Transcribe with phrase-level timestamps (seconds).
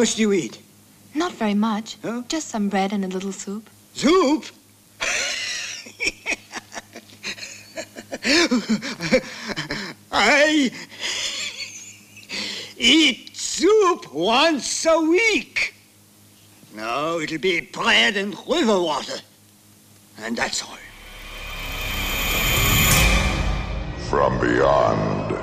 [0.00, 0.58] How much do you eat?
[1.14, 1.98] Not very much.
[2.02, 2.22] Huh?
[2.26, 3.68] Just some bread and a little soup.
[3.92, 4.46] Soup?
[10.10, 10.70] I
[12.78, 15.74] eat soup once a week.
[16.74, 19.20] No, it'll be bread and river water.
[20.16, 20.78] And that's all.
[24.08, 25.36] From beyond.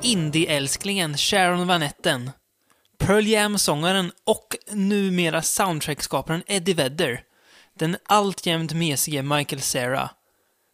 [0.00, 2.45] Indie-älsklingen Sharon Van Etten.
[3.06, 7.22] Pearl Jam-sångaren och numera soundtrack-skaparen Eddie Vedder.
[7.74, 10.10] Den alltjämt mesige Michael Cera.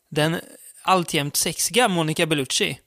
[0.08, 0.40] Den
[0.82, 2.78] alltjämt sexiga Monica Bellucci.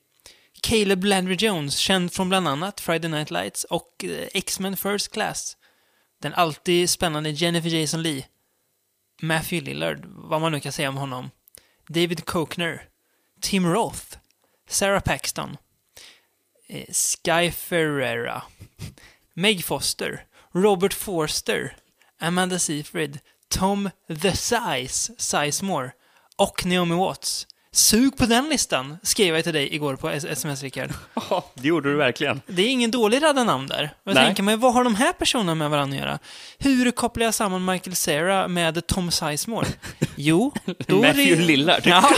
[0.62, 5.58] Caleb Landry Jones, känd från bland annat Friday Night Lights och eh, X-Men First Class.
[6.22, 8.26] Den alltid spännande Jennifer Jason Lee.
[9.22, 11.30] Matthew Lillard, vad man nu kan säga om honom.
[11.88, 12.88] David Kochner.
[13.42, 14.18] Tim Roth.
[14.70, 15.58] Sarah Paxton.
[16.68, 18.44] Eh, Sky Ferreira.
[19.38, 20.28] Meg Foster.
[20.54, 21.76] Robert Forster.
[22.22, 23.20] Amanda Seyfried.
[23.50, 25.92] Tom The Size, Sizemore.
[26.38, 27.48] Och Naomi Watts.
[27.76, 30.90] Sug på den listan, skrev jag till dig igår på sms, Rickard.
[31.30, 32.42] Ja, det gjorde du verkligen.
[32.48, 33.84] Det är ingen dålig radda namn där.
[34.04, 34.26] Och jag Nej.
[34.26, 36.20] tänker mig, vad har de här personerna med varandra att göra?
[36.58, 39.68] Hur kopplar jag samman Michael Cera med Tom Sizemore?
[40.16, 40.52] Jo,
[40.88, 41.02] då...
[41.02, 41.82] Matthew Lillard.
[41.86, 42.10] Ja,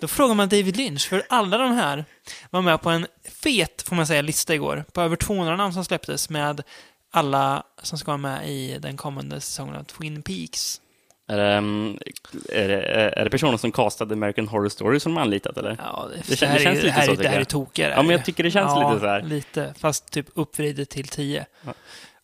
[0.00, 2.04] då frågar man David Lynch, för alla de här
[2.50, 3.06] var med på en
[3.42, 6.62] fet, får man säga, lista igår, på över 200 namn som släpptes med
[7.12, 10.80] alla som ska vara med i den kommande säsongen av Twin Peaks.
[11.28, 11.44] Är det,
[12.52, 12.82] är, det,
[13.16, 15.76] är det personer som castade American Horror Story som de anlitat, eller?
[15.78, 17.92] Ja, det, Det kän- det här det känns lite här, så, Det här är tokigare.
[17.96, 19.22] Ja, men jag tycker det känns ja, lite så här.
[19.22, 21.46] lite, fast typ uppvridet till 10.
[21.66, 21.74] Ja.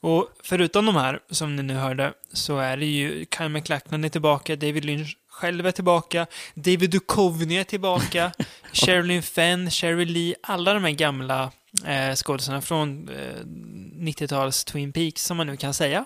[0.03, 4.09] Och förutom de här, som ni nu hörde, så är det ju Kyle MacLachlan är
[4.09, 8.33] tillbaka, David Lynch själv är tillbaka, David Duchovny är tillbaka,
[8.73, 11.51] Sherilyn Fenn, Sherry Lee, alla de här gamla
[11.87, 13.45] eh, skådisarna från eh,
[13.97, 16.05] 90-tals Twin Peaks, som man nu kan säga.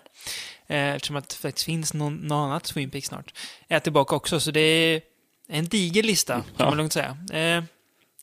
[0.68, 3.32] Eh, eftersom att det faktiskt finns någon, någon annat Twin Peaks snart.
[3.68, 5.00] Är tillbaka också, så det är
[5.48, 6.64] en diger lista, kan Ja.
[6.68, 7.16] man lugnt säga.
[7.32, 7.62] Eh, Jag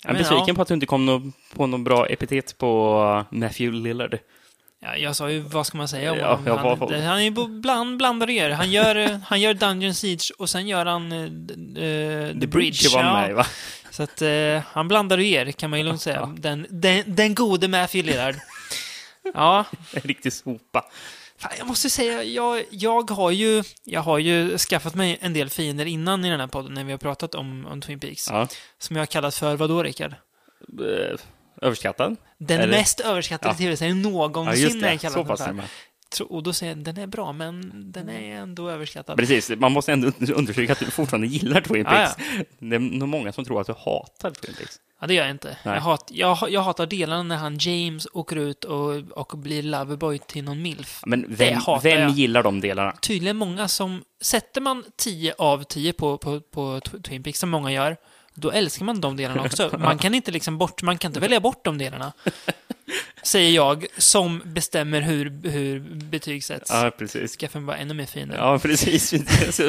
[0.04, 0.54] är besviken ja.
[0.54, 4.18] på att du inte kom nå- på någon bra epitet på Matthew Lillard.
[4.84, 6.78] Ja, jag sa ju, vad ska man säga om Ja, honom?
[6.80, 7.32] Han, det- han är ju
[7.62, 8.50] bland, blandade gör.
[8.50, 12.48] Han gör, eh, han gör Dungeon Siege och sen gör han eh, d- eh, The,
[12.48, 12.90] Bridge.
[12.94, 13.14] var ja.
[13.14, 13.46] med, va?
[13.92, 16.34] Så att eh, han blandar och ger, kan man ju lugnt säga.
[16.38, 18.36] Den, den, den gode Matthew Lillard.
[19.34, 20.86] Ja, En riktig sopa.
[21.58, 25.86] Jag måste säga, jag, jag, har ju, jag har ju skaffat mig en del fiender
[25.86, 28.28] innan i den här podden när vi har pratat om, om Twin Peaks.
[28.30, 28.48] Ja.
[28.78, 30.12] Som jag har kallat för, vadå Rickard?
[30.80, 31.20] Eh,
[31.62, 32.16] Överskattad?
[32.38, 33.58] Den det- mest överskattade Ja.
[33.58, 35.02] tv-serien Ja, någonsin just när jag det.
[35.02, 35.66] kallat den för.
[36.18, 39.18] det Och då säger jag, den är bra, men den är ändå överskattad.
[39.18, 42.16] Precis, man måste ändå understryka att du fortfarande gillar Twin Ja, Peaks.
[42.60, 44.76] Det är nog många som tror att du hatar Twin Peaks.
[45.02, 45.58] Ja, det gör jag inte.
[45.64, 45.74] Nej.
[45.76, 50.20] Jag, hat, jag, jag hatar delarna när han James åker ut och, och blir loverboy
[50.20, 51.02] till någon milf.
[51.06, 52.12] Men vem, vem jag.
[52.12, 52.92] gillar de delarna?
[53.02, 54.04] Tydligen många som...
[54.22, 57.98] Sätter man 10 av 10 på, på, på Tw- Twin Peaks, som många gör,
[58.34, 59.70] då älskar man de delarna också.
[59.80, 62.14] Man kan inte liksom bort, man kan inte välja bort de delarna.
[63.24, 66.70] Säger jag, som bestämmer hur, hur betyg sätts.
[66.70, 67.38] Ja, precis.
[67.38, 68.38] Skaffa mig bara ännu mer fiender.
[68.38, 69.14] Ja, precis.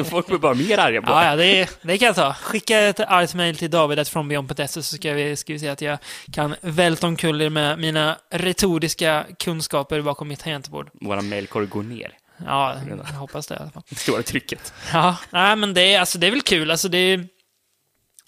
[0.09, 2.33] Folk blir bara mer arga på Ja, ja det, det kan jag ta.
[2.33, 5.97] Skicka ett argt mejl till david.frombion.se så ska vi, ska vi se att jag
[6.31, 10.89] kan välta omkull er med mina retoriska kunskaper bakom mitt tangentbord.
[10.93, 12.17] Våra mejlkorg går ner.
[12.45, 13.83] Ja, jag hoppas det i alla fall.
[13.89, 14.73] Det stora trycket.
[14.93, 16.71] Ja, nej men det är, alltså, det är väl kul.
[16.71, 17.27] Alltså det är,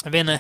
[0.06, 0.40] Jag vet inte.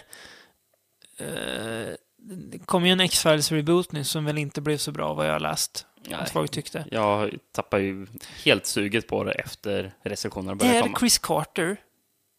[1.18, 5.28] Eh, det kom ju en X-Files reboot nu som väl inte blev så bra vad
[5.28, 5.86] jag har läst.
[6.12, 6.86] Att folk tyckte.
[6.92, 8.08] Jag tappar ju
[8.44, 11.00] helt suget på det efter recensionerna började Är komma.
[11.00, 11.78] Chris Carter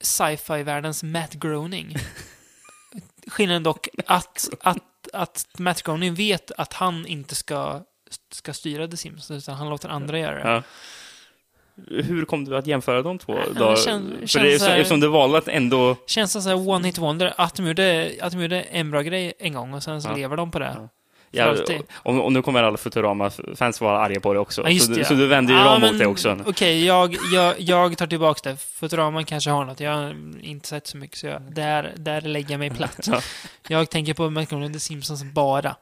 [0.00, 1.96] sci-fi-världens Matt Groening?
[3.26, 7.84] Skillnaden dock att, att, att Matt Groening vet att han inte ska,
[8.32, 10.50] ska styra The Sims, utan han låter andra göra det.
[10.50, 10.62] Ja.
[11.90, 13.38] Hur kom du att jämföra de två?
[13.38, 13.76] Ja, Då?
[13.76, 15.96] känns- För det är så, här- eftersom du valde att ändå...
[16.06, 19.32] Känns som en one hit wonder, att de, gjorde, att de gjorde en bra grej
[19.38, 20.14] en gång och sen så Ja.
[20.16, 20.72] lever de på det.
[20.76, 20.88] Ja.
[21.30, 21.54] Ja,
[22.02, 24.62] och, och nu kommer alla Futurama-fans vara arga på det också.
[24.62, 25.08] Ja, just så, det, du, ja.
[25.08, 26.38] så du vänder ju men mot det också.
[26.46, 28.56] Okej, jag, jag, jag tar tillbaka det.
[28.56, 29.80] Futurama kanske har något.
[29.80, 33.08] Jag har inte sett så mycket, så jag, där, där lägger jag mig platt.
[33.10, 33.20] Ja.
[33.68, 35.76] Jag tänker på McDonald The Simpsons bara.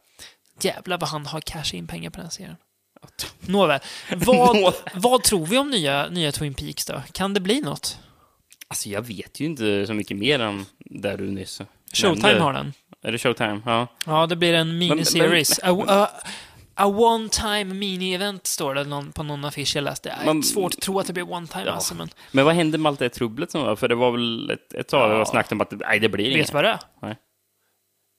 [0.60, 2.56] Jävlar vad han har cash in pengar på den serien.
[3.40, 3.80] Nåväl.
[4.16, 4.72] Vad, Nåväl.
[4.94, 7.02] vad tror vi om nya, nya Twin Peaks då?
[7.12, 7.98] Kan det bli något?
[8.68, 11.60] Alltså, jag vet ju inte så mycket mer än där du nyss
[11.94, 12.42] Showtime nämnde.
[12.42, 12.72] har den.
[13.02, 13.60] Är det Showtime?
[13.66, 13.86] Ja.
[14.06, 15.60] Ja, det blir en miniseries.
[15.62, 16.08] men- A, a,
[16.74, 20.08] a one-time mini-event står det någon, på någon affisch jag läste.
[20.08, 21.72] Det är Men- svårt att tro att det blir one-time Ja.
[21.72, 23.76] alltså, men Men vad hände med allt det trubblet som var?
[23.76, 25.18] För det var väl ett, ett tag det Ja.
[25.18, 26.46] var snack om att nej, det blir vet inget.
[26.46, 26.78] du vad det är?
[27.02, 27.16] Nej.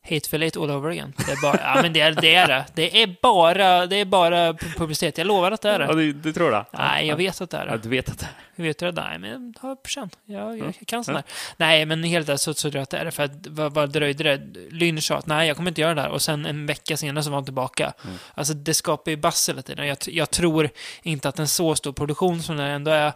[0.10, 1.14] Hateful Eight all over again.
[1.26, 2.36] Det är bara, ja men det är det.
[2.36, 2.66] Är det.
[2.74, 5.18] det är bara, det är bara pu- publicitet.
[5.18, 5.94] Jag lovar att det är Ja, det.
[5.94, 6.66] du, du tror det?
[6.72, 7.78] Nej, jag vet att det är Ja, det.
[7.84, 9.02] du vet att det Hur vet du det?
[9.02, 10.10] Nej, men jag på känn.
[10.26, 11.24] Jag, jag kan sånt där.
[11.58, 13.12] Nej, men helt ärligt så, tror jag att det är det.
[13.12, 14.42] För att, vad, vad dröjde det?
[14.72, 16.10] Lynch sa att nej, jag kommer inte göra det här.
[16.10, 17.94] Och sen en vecka senare så var han tillbaka.
[18.34, 19.88] Alltså, det skapar ju buzz hela tiden.
[19.88, 20.70] Jag, jag tror
[21.04, 23.14] inte att en så stor produktion som det ändå är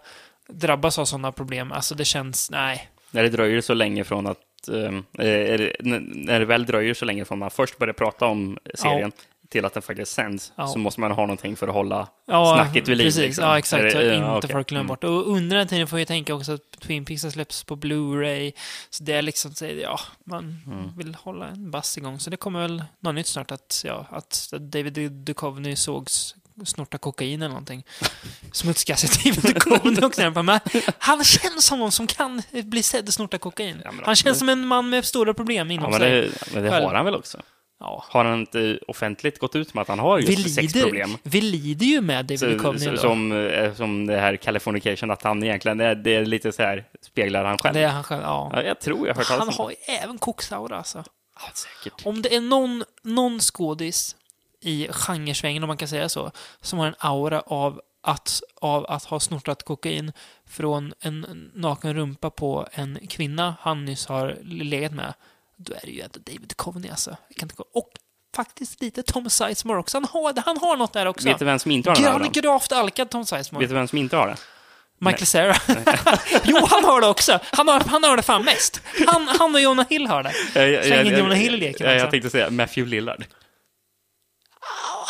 [0.48, 1.72] drabbas av sådana problem.
[1.72, 2.52] Alltså, det känns...
[2.52, 2.90] Nej.
[3.12, 4.38] När det dröjer så länge från att...
[4.68, 9.12] eh, när det väl dröjer så länge från man först börjar prata om serien
[9.50, 10.68] till att den faktiskt sänds, Ja.
[10.68, 13.06] så måste man ha någonting för att hålla Ja, snacket vid liv.
[13.06, 13.22] precis.
[13.22, 13.44] liksom.
[13.46, 13.84] Ja, exakt.
[13.84, 14.50] Det- Så ja, inte okej.
[14.52, 15.04] folk glömmer bort.
[15.04, 18.52] Och under den tiden får jag tänka också att Twin Peaks har släppts på Blu-ray.
[18.90, 20.98] Så det är liksom, så, ja, man Mm.
[20.98, 22.20] vill hålla en bass igång.
[22.20, 26.36] Så det kommer väl något nytt snart att, ja, att David Duchovny sågs
[26.66, 27.84] snorta kokain eller någonting.
[28.52, 30.32] Smutskasset David Duchovny också.
[30.44, 30.60] Men
[31.00, 33.82] han känns som någon som kan bli sedd snorta kokain.
[33.86, 36.12] Ja, men han känns som en man med stora problem Ja, inom men sig.
[36.22, 37.42] det, men det har han väl också?
[37.80, 38.06] Ja.
[38.10, 41.10] Har han inte offentligt gått ut med att han har Vi just sexproblem?
[41.10, 43.00] lider, vi lider ju med David Duchovny idag.
[43.00, 46.62] som, eh, som det här Californication, att han egentligen, det är, det är lite så
[46.64, 47.74] här, speglar han själv.
[47.74, 48.52] Det är han själv, ja.
[48.54, 51.04] Ja, jag tror jag har hört Han har ju även koksaura alltså.
[51.36, 52.06] Ja, säkert.
[52.06, 54.16] Om det är någon, någon skådis
[54.62, 59.04] i genresvängen, om man kan säga så, som har en aura av att, av att
[59.04, 60.12] ha snortat kokain
[60.50, 65.14] från en naken rumpa på en kvinna han nyss har legat med,
[65.58, 67.10] då är det ju ändå David Duchovny alltså.
[67.28, 67.66] Jag kan inte gå.
[67.74, 67.90] Och
[68.36, 69.98] faktiskt lite Tom Sizemore också.
[69.98, 71.28] Han har, han har något där också.
[71.28, 73.64] Vet du vem som inte har den Han är gravt alkad, Tom Sizemore.
[73.64, 74.36] Vet du vem som inte har det?
[75.02, 75.56] Michael Cera.
[76.44, 77.40] jo, han har det också.
[77.52, 78.82] Han har, han har det fan mest.
[79.08, 80.34] Han, han och Jonah Hill har det.
[80.56, 82.04] Jag, jag, Släng in jag- Jonah Hill i leken jag, också.
[82.04, 83.26] jag tänkte säga Matthew Lillard.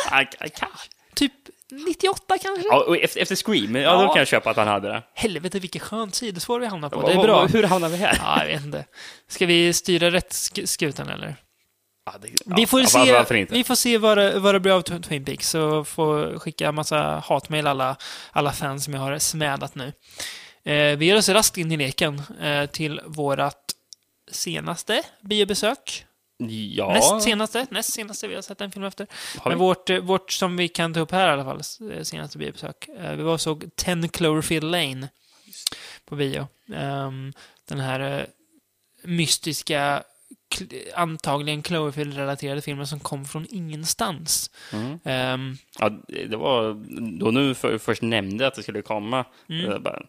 [0.07, 0.90] Kanske.
[1.16, 1.34] Typ
[1.72, 2.68] 98 kanske?
[2.68, 4.01] Ja, och efter, efter Scream, ja, Ja.
[4.01, 5.04] då kan jag köpa att han hade det.
[5.13, 7.07] Helvete vilket skönt sidospår vi hamnar på.
[7.07, 7.46] Det är bra.
[7.46, 8.18] Hur hamnar vi här?
[8.24, 8.86] Ja, jag vet inte.
[9.28, 11.36] Ska vi styra rätt sk- skutan eller?
[12.06, 15.01] Ja, det, vi får se, vi får se vad det, vad det blir av Tw-
[15.04, 17.96] Twin Peaks och får skicka massa hatmejl alla,
[18.31, 19.94] alla fans som jag har smädat nu.
[20.66, 23.57] Eh, vi ger oss raskt in i leken eh, till vårat
[24.31, 26.06] senaste biobesök.
[26.47, 29.07] Ja, Näst senaste, näst senaste vi har sett en film efter.
[29.45, 32.38] Men vårt, eh, vårt som vi kan ta upp här i alla fall, eh, senaste
[32.38, 32.88] biobesök.
[32.88, 35.09] Eh, Vi var och såg 10 Cloverfield Lane
[36.06, 36.47] på bio.
[36.75, 37.33] Ehm,
[37.68, 38.27] den här
[39.03, 40.03] mystiska,
[40.95, 44.51] antagligen Cloverfield-relaterade filmen som kom från ingenstans.
[44.74, 45.00] Mm.
[45.03, 45.89] Ehm, Ja,
[46.30, 46.74] det var
[47.19, 49.25] då nu för, först nämnde att det skulle komma.
[49.50, 49.83] Mm.
[49.83, 50.01] Bara,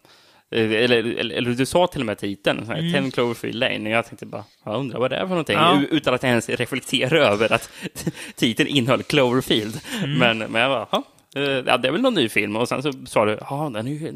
[0.50, 3.02] eller, eller, eller du sa till och med titeln, här, Mm.
[3.04, 5.82] 10 Cloverfield Lane, och jag tänkte bara, jag undrar vad det är för någonting, Ja.
[5.90, 7.70] Utan att ens reflektera över att
[8.34, 9.80] titeln innehöll Cloverfield.
[10.04, 10.18] Mm.
[10.18, 11.02] Men, men jag bara, "Ja,
[11.40, 13.86] eh, ja, det är väl någon ny film, och sen så sa du, ja, den
[13.86, 14.12] är ju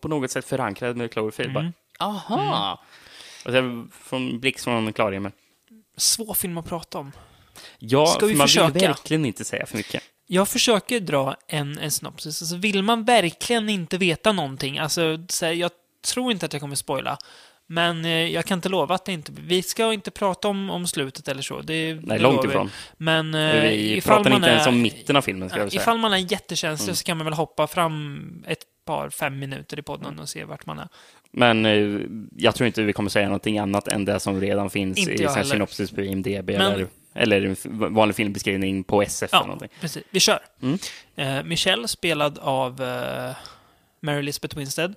[0.00, 1.50] på något sätt förankrad med Cloverfield.
[1.50, 1.62] Mm.
[1.98, 2.84] Bara, Aha!
[3.44, 5.32] Och sen från blixt från klar himmel.
[5.96, 7.12] svår film att prata om.
[7.78, 8.68] Ja, Ska vi man försöka?
[8.68, 10.02] vill verkligen inte säga för mycket.
[10.30, 12.42] Jag försöker dra en, en synopsis.
[12.42, 15.70] Alltså, vill man verkligen inte veta någonting, alltså, så här, jag
[16.12, 17.18] tror inte att jag kommer spoila.
[17.70, 19.32] Men eh, jag kan inte lova att det inte...
[19.40, 21.60] Vi ska inte prata om, om slutet eller så.
[21.60, 22.70] Det, Nej, det långt ifrån.
[22.96, 25.70] Men eh, Vi ifall pratar man inte ens är- om mitten av filmen, ska jag
[25.72, 25.82] säga.
[25.82, 26.96] Ifall man är jättekänslig Mm.
[26.96, 30.66] så kan man väl hoppa fram ett par, fem minuter i podden och se vart
[30.66, 30.88] man är.
[31.32, 32.00] Men eh,
[32.36, 35.28] jag tror inte vi kommer säga någonting annat än det som redan finns Inte i
[35.44, 37.56] synopsis på IMDB Men- eller, eller
[37.90, 39.68] vanlig filmbeskrivning på SF eller Ja, någonting.
[39.80, 40.02] precis.
[40.10, 40.38] Vi kör.
[40.62, 40.78] Mm.
[41.16, 43.36] Eh, Michelle, spelad av eh,
[44.00, 44.94] Mary Elizabeth Winstead.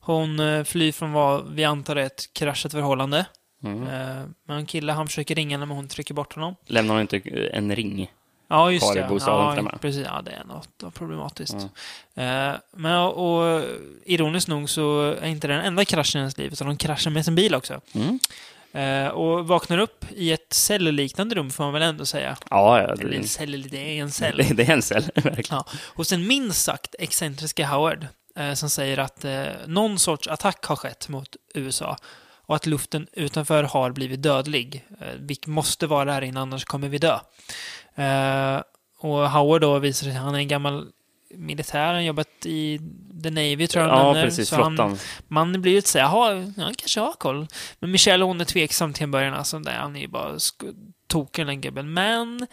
[0.00, 3.26] Hon eh, flyr från vad vi antar är ett kraschat förhållande.
[3.64, 3.82] Mm.
[3.82, 6.56] Eh, men en kille, han försöker ringa henne, men hon trycker bort honom.
[6.66, 8.10] Lämnar hon inte eh, en ring?
[8.48, 9.00] Ja, just det.
[9.26, 9.80] ja, med.
[9.80, 10.06] precis.
[10.06, 11.56] Ja, det är något problematiskt.
[12.14, 12.50] Mm.
[12.52, 13.62] Eh, men, och,
[14.04, 17.10] ironiskt nog så är inte det den enda kraschen i hennes liv, utan hon kraschar
[17.10, 17.80] med sin bil också.
[17.92, 18.18] Mm.
[18.74, 22.36] Eh, och vaknar upp i ett cellliknande rum, får man väl ändå säga.
[22.50, 24.36] Ja, ja Eller en det, cell, det är en cell.
[24.36, 25.44] det, det är en cell, verkligen.
[25.50, 30.64] Ja, hos en minst sagt excentriska Howard eh, som säger att eh, någon sorts attack
[30.64, 31.96] har skett mot USA
[32.46, 34.84] och att luften utanför har blivit dödlig.
[35.18, 37.18] Vi måste vara här inne, annars kommer vi dö.
[38.98, 40.86] Och Howard då visar sig, han är en gammal
[41.36, 42.80] militär, han har jobbat i
[43.22, 44.24] The Navy tror jag han Ja, nämner.
[44.24, 44.48] precis.
[44.48, 44.98] Så han, Flottan.
[45.28, 47.46] man blir ju lite såhär, jaha, han kanske har koll.
[47.78, 50.38] Men Michelle hon är tveksam till en början, alltså, där han är ju bara
[51.06, 51.92] tokig den gubben.
[51.92, 52.46] Men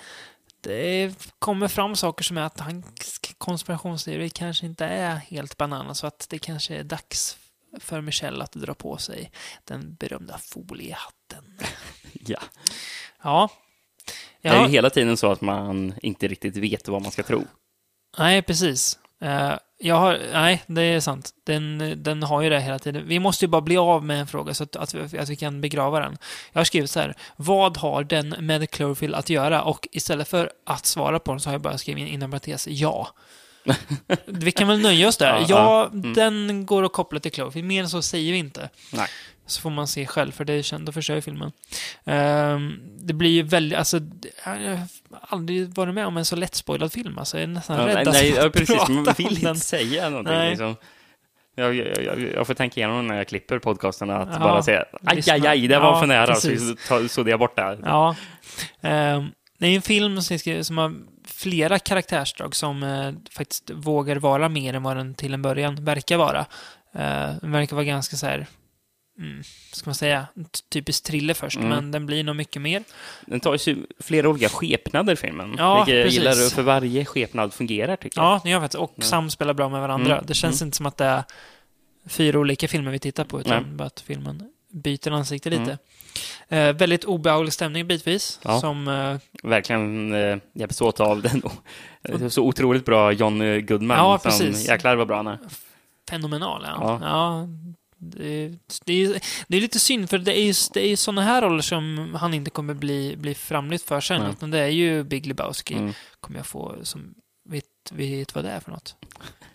[0.61, 6.07] det kommer fram saker som är att hans konspirationsteori kanske inte är helt banan, så
[6.07, 7.37] att det kanske är dags
[7.79, 9.31] för Michelle att dra på sig
[9.63, 11.57] den berömda foliehatten.
[12.25, 12.39] Ja.
[13.23, 13.49] Ja.
[14.41, 14.65] Det är ja.
[14.65, 17.45] ju hela tiden så att man inte riktigt vet vad man ska tro.
[18.17, 18.99] Nej, precis.
[19.21, 19.53] Eh,
[19.83, 21.29] Jag har, nej, det är sant.
[21.45, 23.07] Den, den har ju det hela tiden.
[23.07, 25.35] Vi måste ju bara bli av med en fråga så att, att, vi, att vi
[25.35, 26.17] kan begrava den.
[26.51, 27.15] Jag har skrivit så här.
[27.35, 29.61] Vad har den med Cloverfield att göra?
[29.63, 32.67] Och istället för att svara på den så har jag bara skrivit in inom parentes
[32.67, 33.07] ja.
[34.25, 35.27] vi kan väl nöja oss där.
[35.27, 35.89] Ja, Ja, ja.
[35.93, 36.13] Mm.
[36.13, 37.67] den går att koppla till Cloverfield.
[37.67, 38.69] Mer än så säger vi inte.
[38.93, 39.07] Nej.
[39.51, 41.51] Så får man se själv, för det är då förstör ju filmen.
[42.05, 43.99] Ehm, det blir ju väldigt, alltså,
[44.45, 44.87] jag har
[45.21, 47.17] aldrig varit med om en så lättspoilad film.
[47.17, 48.89] Alltså, jag är nästan Ja, rädd nej, alltså, nej, att ja, precis.
[48.89, 50.33] Man vill inte säga någonting.
[50.33, 50.49] Nej.
[50.49, 50.75] Liksom.
[51.55, 55.23] Jag, jag, jag, får tänka igenom när jag klipper podcasten att Ja, bara säga aj,
[55.31, 56.87] aj, aj, det var Ja, för nära, precis.
[56.87, 57.79] så såg jag bort det.
[57.83, 58.15] Ja.
[58.81, 60.93] Ehm, det är en film som, har
[61.27, 66.17] flera karaktärsdrag som eh, faktiskt vågar vara mer än vad den till en början verkar
[66.17, 66.45] vara.
[66.95, 68.47] Uh, den verkar vara ganska så här,
[69.21, 70.27] mm, ska man säga,
[70.69, 71.69] typisk thriller först, Mm.
[71.69, 72.83] men den blir nog mycket mer.
[73.25, 75.55] Den tar ju flera olika skepnader, filmen.
[75.57, 76.19] Ja, vilket jag precis.
[76.19, 78.25] gillar, och för varje skepnad fungerar, tycker jag.
[78.31, 78.79] Ja, det gör faktiskt.
[78.79, 80.13] Och samspelar bra med varandra.
[80.13, 81.23] Mm, Det känns inte som att det är
[82.05, 83.71] fyra olika filmer vi tittar på, utan Nej.
[83.71, 85.59] bara att filmen byter ansikte Mm.
[85.61, 85.77] lite.
[86.49, 88.59] Eh, väldigt obehaglig stämning bitvis, Ja.
[88.59, 89.17] som eh,
[89.49, 91.41] Verkligen eh, hjälps åt av den
[92.29, 93.97] så otroligt bra John Goodman.
[93.97, 94.67] Ja, som precis.
[94.67, 95.39] Jäklar vad bra han är.
[96.09, 96.63] fenomenal.
[96.65, 96.77] Ja.
[96.81, 96.99] Ja.
[97.07, 97.47] Ja,
[98.03, 98.47] det,
[98.85, 101.41] det, är, det är lite synd, för det är ju det är ju sådana här
[101.41, 104.21] roller som han inte kommer bli, bli framlyft för sen.
[104.21, 104.31] Nej.
[104.31, 105.93] Utan det är ju Big Lebowski, Mm.
[106.19, 107.13] kommer jag få, som
[107.49, 108.95] vet, vet vad det är för något.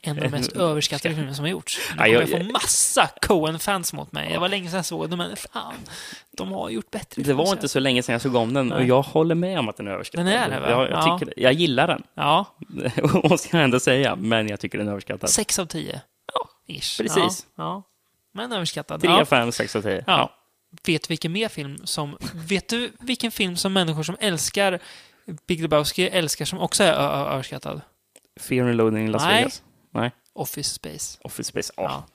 [0.01, 1.79] En av de mest överskattade filmerna som har gjorts.
[1.91, 4.33] Nu kommer jag, få massa Coen-fans mot mig.
[4.33, 5.75] Det var länge sedan jag såg dem, men fan,
[6.37, 7.23] de har gjort bättre.
[7.23, 9.69] Det var inte så länge sedan jag såg om den och jag håller med om
[9.69, 10.27] att den är överskattad.
[10.27, 10.71] Den är det, va?
[10.71, 11.19] Jag, jag, Ja.
[11.19, 12.57] tycker, jag gillar den, Ja,
[13.25, 15.31] måste jag ändå säga, men jag tycker den är överskattad.
[15.31, 16.01] sex av tio.
[16.35, 16.99] Ja, Ish.
[17.01, 17.47] precis.
[17.57, 17.83] Ja, ja.
[18.37, 19.01] Men överskattad.
[19.01, 19.25] Tre, ja.
[19.25, 19.97] fem, sex och tio.
[19.97, 20.03] Ja.
[20.07, 20.33] Ja.
[20.87, 22.19] Vet du vilken mer film som...
[22.35, 24.81] Vet du vilken film som människor som älskar
[25.47, 26.93] Big Lebowski älskar som också är
[27.33, 27.81] överskattad?
[28.41, 29.37] Fear and Loathing in Las Nej.
[29.37, 29.63] Vegas.
[29.95, 30.11] Nej.
[30.33, 31.19] Office Space.
[31.23, 31.73] Office Space.
[31.77, 31.83] Ja.
[31.83, 32.07] Ja.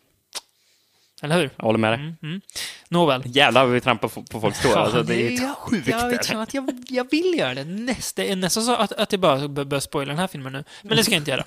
[1.24, 1.50] Eller hur?
[1.56, 2.00] Jag håller med dig.
[2.00, 2.42] Mm, mm.
[2.90, 3.24] Nåväl.
[3.26, 4.78] Jävlar vad vi trampar på, folks tår.
[4.78, 5.88] Alltså, det är jag, helt sjukt.
[5.88, 6.24] jag, där.
[6.24, 7.64] känner att jag, jag vill göra det.
[7.64, 10.54] Näst, det är nästan så att, att jag bara bör, bör spoila den här filmen
[10.54, 10.64] nu.
[10.82, 11.46] Men det ska jag inte göra.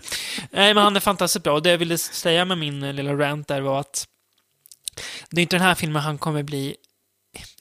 [0.50, 1.52] Nej, men han är fantastiskt bra.
[1.52, 4.09] Och det jag ville säga med min eh, lilla rant där var att
[5.30, 6.76] det är inte den här filmen han kommer bli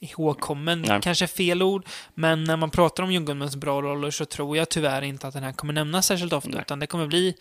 [0.00, 1.00] ihågkommen, Nej.
[1.02, 5.02] kanske fel ord, men när man pratar om Goodmans bra roller så tror jag tyvärr
[5.02, 6.60] inte att den här kommer nämnas särskilt ofta, Nej.
[6.60, 7.34] utan det kommer bli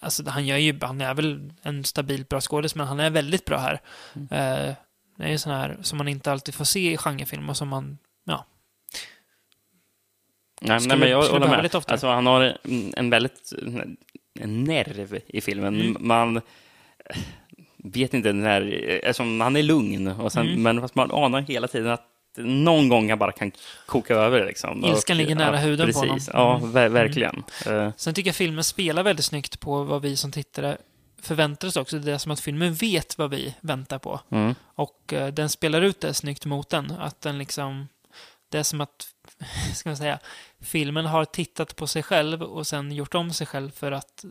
[0.00, 3.44] Alltså han gör ju, han är väl en stabil bra skådis, men han är väldigt
[3.44, 3.80] bra här.
[4.14, 4.28] Mm.
[4.30, 4.74] Eh,
[5.16, 7.68] det är ju sån här som man inte alltid får se i genrefilm och som
[7.68, 8.46] man, ja,
[10.60, 11.74] Nej, Skulle- nej, men jag håller med.
[11.74, 13.52] Alltså, han har en, en väldigt
[14.40, 15.80] en nerv i filmen.
[15.80, 15.96] Mm.
[16.00, 16.40] Man
[17.82, 18.62] vet inte när,
[19.04, 20.62] eftersom han är lugn, och sen, Mm.
[20.62, 23.52] men fast man anar hela tiden att någon gång han bara kan
[23.86, 24.46] koka över.
[24.46, 24.84] Liksom.
[24.84, 26.28] Ilskan ligger nära huden på precis.
[26.28, 26.42] honom.
[26.50, 26.72] Ja, Mm.
[26.72, 27.42] ver- verkligen.
[27.66, 30.76] Eh, Sen tycker jag filmen spelar väldigt snyggt på vad vi som tittare
[31.22, 31.98] förväntar oss också.
[31.98, 34.20] Det är som att filmen vet vad vi väntar på.
[34.30, 34.54] mm.
[34.74, 36.90] Och eh, den spelar ut det snyggt mot den.
[36.90, 37.88] Att den liksom...
[38.48, 39.06] Det är som att,
[39.74, 40.18] ska man säga,
[40.60, 44.30] filmen har tittat på sig själv och sen gjort om sig själv för att eh,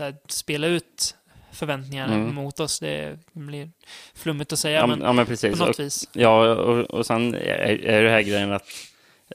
[0.00, 1.14] här, spela ut
[1.54, 2.34] förväntningarna Mm.
[2.34, 2.80] mot oss.
[2.80, 3.70] Det blir
[4.14, 5.58] flummigt att säga, Ja, men ja, men precis.
[5.58, 6.08] på något Och, vis.
[6.12, 8.66] ja, och, och sen är, det här grejen att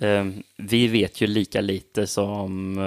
[0.01, 0.25] eh,
[0.57, 2.77] vi vet ju lika lite som,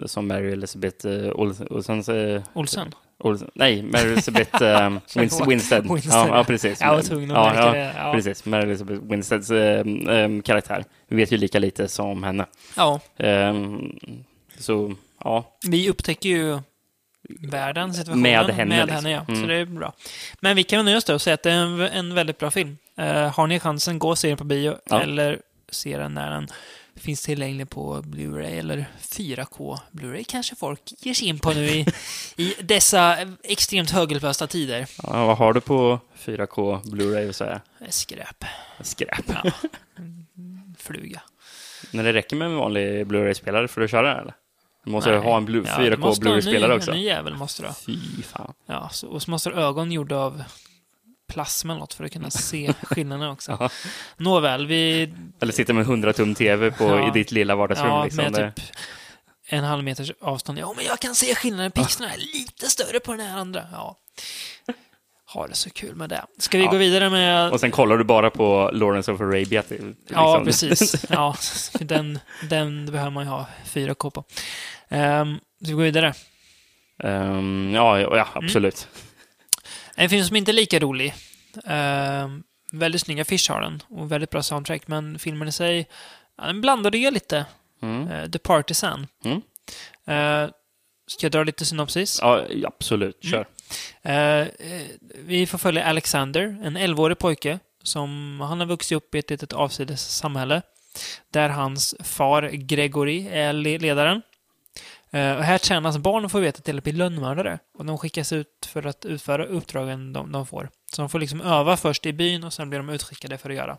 [0.00, 1.98] eh, som Mary Elizabeth eh, Ol- Olsen.
[2.34, 2.94] Eh, Olsen?
[3.20, 3.50] Olsen.
[3.54, 4.68] Nej, Mary Elizabeth eh,
[5.14, 5.48] Winst- Winstead.
[5.92, 6.28] Winstead.
[6.28, 6.80] Ja, ja, precis.
[6.80, 7.92] Jag var tvungen att ja, ja.
[7.96, 8.12] Ja.
[8.12, 10.84] Precis, Mary Elizabeth Winsteads eh, eh, karaktär.
[11.08, 12.46] Vi vet ju lika lite som henne.
[12.76, 13.00] ja.
[13.16, 13.54] Eh,
[14.58, 14.94] så,
[15.24, 15.58] ja.
[15.68, 16.58] Vi upptäcker ju
[17.28, 18.22] världen, situationen.
[18.22, 18.94] Med henne, Med liksom.
[19.04, 19.24] henne ja.
[19.26, 19.48] Så Mm.
[19.48, 19.92] det är bra.
[20.40, 22.38] Men vi kan väl nöja oss då och säga att det är en, en väldigt
[22.38, 22.78] bra film.
[22.96, 24.76] Eh, har ni chansen, gå och se den på bio.
[24.90, 25.00] Ja.
[25.02, 26.48] Eller se den när den
[26.96, 31.86] finns tillgänglig på Blu-ray eller 4K Blu-ray kanske folk ger sig in på nu i,
[32.36, 34.86] i dessa extremt högupplösta tider.
[35.02, 35.26] ja.
[35.26, 37.60] Vad har du på 4K Blu-ray så här?
[37.88, 38.44] Skräp.
[38.80, 39.24] Skräp.
[39.26, 39.50] Ja.
[39.98, 41.22] Mm, Fluga.
[41.90, 44.34] När det räcker med en vanlig Blu-ray-spelare för att köra den eller?
[44.88, 45.20] Du måste Nej.
[45.20, 46.90] ha en Blu- Ja, du 4K måste ha en ny- Blu-ray-spelare också.
[46.90, 47.74] En ny jävel måste du ha.
[47.86, 48.52] Fy fan.
[48.66, 50.42] Ja, så, och så måste du ha ögon gjorda av
[51.32, 53.56] plasma eller något för att kunna se skillnaderna också.
[53.60, 53.70] Ja.
[54.16, 55.12] Nåväl, vi...
[55.40, 57.08] Eller sitta med en 100 tum TV på, Ja.
[57.08, 57.88] i ditt lilla vardagsrum.
[57.88, 58.24] Ja, liksom.
[58.24, 58.64] med typ
[59.48, 60.58] en halv meters avstånd.
[60.58, 61.70] Ja, men jag kan se skillnaden.
[61.70, 63.62] Pixlarna är lite större på den här andra.
[63.72, 63.96] Ja.
[65.34, 66.24] Ha det så kul med det.
[66.38, 66.70] Ska vi Ja.
[66.70, 67.52] gå vidare med...
[67.52, 69.62] Och sen kollar du bara på Lawrence of Arabia.
[69.62, 70.68] Till Ja, liksom.
[70.68, 71.04] precis.
[71.10, 71.36] Ja,
[71.72, 72.18] den,
[72.48, 74.24] den behöver man ju ha 4K på.
[74.90, 76.14] Um, ska vi gå vidare?
[77.04, 78.88] Ehm, ja, ja, ja, absolut.
[79.94, 81.14] En film som inte är lika rolig.
[81.66, 82.42] Ehm,
[82.72, 85.88] väldigt snygga affisch har den och väldigt bra soundtrack, men filmen i sig,
[86.36, 87.44] den blandar det lite.
[87.82, 88.08] Mm.
[88.08, 89.06] Eh, The Partisan.
[89.24, 89.40] Mm.
[90.06, 90.50] Eh,
[91.06, 92.18] Ska jag dra lite synopsis?
[92.22, 93.24] Ja, absolut.
[93.24, 93.46] Kör.
[94.02, 94.46] Eh, eh,
[95.24, 99.52] vi får följa Alexander, en 11-årig pojke som han har vuxit upp i ett litet
[99.52, 100.62] avsides samhälle
[101.32, 104.22] där hans far Gregory är le- ledaren.
[105.10, 107.58] Eh, och här tränas barn får veta till att bli lönnmördare.
[107.78, 110.70] Och de skickas ut för att utföra uppdragen de, de får.
[110.92, 113.56] Så de får liksom öva först i byn och sen blir de utskickade för att
[113.56, 113.78] göra.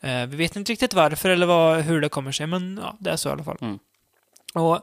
[0.00, 3.10] Eh, vi vet inte riktigt varför eller vad, hur det kommer sig, men ja, det
[3.10, 3.58] är så i alla fall.
[3.60, 3.78] Mm.
[4.54, 4.82] Och eh,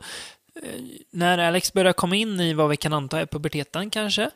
[1.11, 4.31] när Alex börjar komma in i vad vi kan anta är puberteten kanske,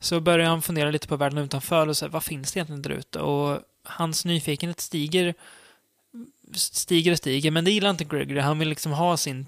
[0.00, 2.82] så börjar han fundera lite på världen utanför och så här, vad finns det egentligen
[2.82, 3.18] där ute?
[3.18, 5.34] Och hans nyfikenhet stiger,
[6.54, 8.40] stiger och stiger, men det gillar inte Gregory.
[8.40, 9.46] Han vill liksom ha sin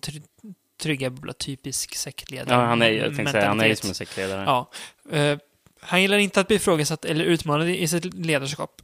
[0.76, 2.60] trygga bubbla, typisk sektledare.
[2.60, 4.44] Ja, han är, jag tänkte säga, han är ju som en sektledare.
[4.46, 4.70] Ja.
[5.18, 5.38] Eh,
[5.80, 8.82] han gillar inte att bli ifrågasatt eller utmanad i sitt ledarskap.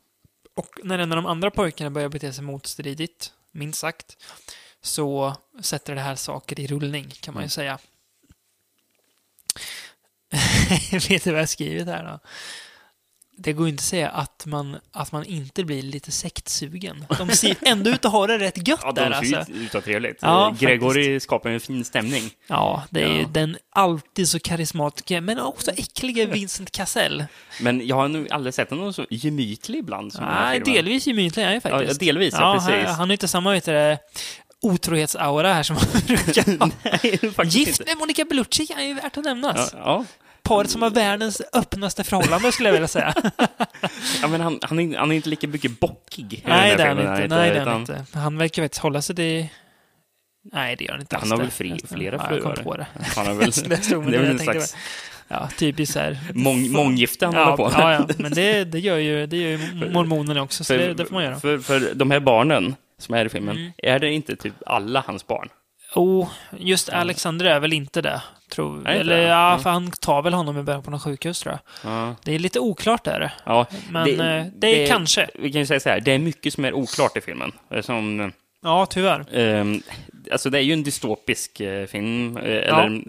[0.55, 4.17] Och när en av de andra pojkarna börjar bete sig motstridigt, minst sagt,
[4.83, 7.51] så sätter det här saker i rullning, kan man ju Mm.
[7.51, 7.79] säga.
[11.09, 12.19] Vet du vad jag har skrivit här då?
[13.43, 17.05] Det går ju inte att säga att man, att man inte blir lite sektsugen.
[17.19, 19.53] De ser ändå ut att ha det rätt gött Ja, där de ser alltså.
[19.53, 20.19] ju ut att trevligt.
[20.23, 22.31] Ja, Gregory skapar en fin stämning.
[22.47, 23.29] Ja, det är ju Ja.
[23.33, 27.25] den alltid så karismatiska, men också äckliga Vincent Cassell.
[27.61, 30.13] Men jag har nog aldrig sett honom så gemytlig ibland.
[30.13, 32.01] Som Nej, delvis gemytlig är han ju Ja, faktiskt.
[32.01, 32.89] delvis, ja, han, precis.
[32.97, 33.97] han har inte samma, vet du,
[34.63, 36.71] otrohetsaura här som han brukar ha.
[36.83, 37.85] Nej, faktiskt Gift inte.
[37.93, 39.75] med Monica Bellucci är ju värt att Ja, nämnas.
[39.77, 40.05] ja.
[40.43, 43.15] Paret som har världens öppnaste förhållande, skulle jag vilja säga.
[44.23, 46.45] ja, men han, han, är, han är inte lika mycket bockig.
[46.47, 47.11] Nej, det är han inte.
[47.11, 48.05] Nej, det är utan han inte.
[48.15, 49.47] Han verkar faktiskt hålla sig till...
[50.53, 52.65] Nej, det gör han inte Han har väl fri, flera ja, jag kom fruar?
[52.65, 52.87] på det.
[53.17, 54.77] Han har väl, Det är väl en slags
[55.33, 56.19] Ja, typiskt så här.
[56.35, 59.51] mång, månggifte han ja, håller på Ja, ja, men det, det gör ju, det gör
[59.51, 61.41] ju mormonerna också, så det, det får man göra.
[61.41, 63.73] För, för de här barnen som är i filmen, Mm.
[63.79, 65.49] är det inte typ alla hans barn?
[65.95, 69.23] Oh, just Alexander är väl inte det, tror det inte Eller det?
[69.23, 69.63] ja, Mm.
[69.63, 71.93] för han tar väl honom i början på något sjukhus, tror jag.
[71.93, 72.15] Ja.
[72.25, 73.33] Det är lite oklart där.
[73.47, 75.31] ja Men eh, det är kanske.
[75.35, 77.53] Vi kan ju säga så här, det är mycket som är oklart i filmen.
[77.71, 79.25] Eh, Som, Ja, tyvärr.
[79.33, 79.83] ehm,
[80.33, 82.61] alltså det är ju en dystopisk eh, film, eh, Ja.
[82.83, 83.03] eller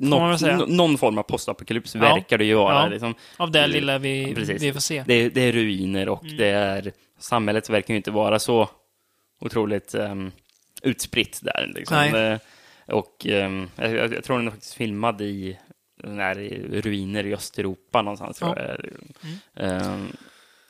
[0.00, 2.00] något, någon form av postapokalyps Ja.
[2.00, 2.86] verkar det ju vara.
[2.86, 3.14] Liksom.
[3.36, 4.62] Av det lilla vi, Precis.
[4.62, 5.04] vi får se.
[5.06, 6.36] Det, är- det är ruiner och Mm.
[6.36, 6.92] det är...
[7.18, 8.68] Samhället verkar ju inte vara så
[9.40, 10.32] otroligt um,
[10.84, 11.72] utspritt där.
[11.74, 11.96] Liksom.
[11.98, 12.38] Eh,
[12.94, 15.58] Och um, jag, jag, tror den är faktiskt filmad i
[16.38, 18.38] i ruiner i Östeuropa någonstans.
[18.40, 18.56] Ja.
[18.58, 18.80] Jag.
[19.54, 20.12] Ehm,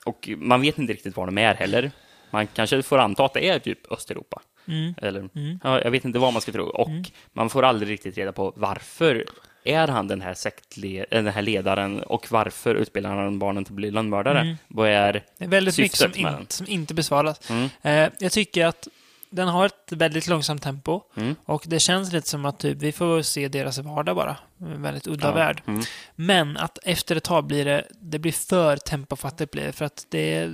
[0.05, 1.91] och man vet inte riktigt var de är heller.
[2.31, 4.41] Man kanske får anta att det är typ Östeuropa.
[4.69, 4.95] Mm.
[5.03, 5.61] Eller, Mm.
[5.65, 6.65] ja, jag vet inte vad man ska tro.
[6.65, 6.91] Och
[7.33, 9.25] man får aldrig riktigt reda på varför
[9.65, 13.73] är han den här, sektle, äh, den här ledaren och varför utbildar han barnen till
[13.73, 14.41] att bli lönnmördare?
[14.41, 14.57] Mm.
[14.69, 17.51] Vad är Det är väldigt mycket som, in, som inte besvaras.
[17.51, 17.69] Mm.
[17.83, 18.89] Eh, jag tycker att
[19.35, 21.01] den har ett väldigt långsamt tempo.
[21.17, 21.35] Mm.
[21.45, 24.37] Och det känns lite som att typ, vi får se deras vardag bara.
[24.61, 25.33] En väldigt udda Ja.
[25.33, 25.63] värld.
[25.67, 25.83] Mm.
[26.15, 30.07] Men att efter ett tag blir det, det blir för tempofattigt blir det, för att
[30.09, 30.51] det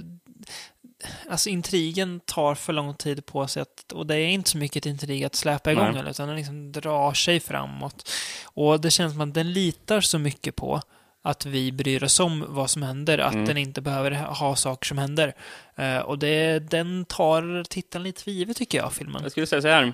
[1.30, 4.86] Alltså intrigen tar för lång tid på sig att, och det är inte så mycket
[4.86, 6.04] intrig att släpa igång Nej.
[6.10, 8.10] utan den liksom drar sig framåt.
[8.44, 10.80] Och det känns som att den litar så mycket på
[11.22, 13.46] att vi bryr oss om vad som händer, att Mm.
[13.46, 15.34] den inte behöver ha saker som händer.
[15.76, 19.22] Eh, och det, den tar tittaren lite för givet tycker jag, filmen.
[19.22, 19.92] Jag skulle säga så här,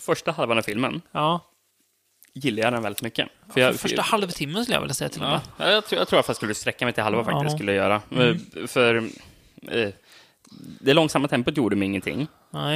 [0.00, 1.40] första halvan av filmen Ja,
[2.34, 3.28] gillar jag den väldigt mycket.
[3.46, 5.40] För för jag, första halvtimmen skulle jag vilja säga till och med.
[5.58, 7.56] Ja, jag, tror, jag tror att jag skulle sträcka mig till halva faktiskt, Ja.
[7.58, 8.02] skulle jag göra.
[8.10, 8.40] Mm.
[8.56, 8.94] Eh, För
[9.68, 9.88] eh,
[10.80, 12.26] det långsamma tempot gjorde mig ingenting.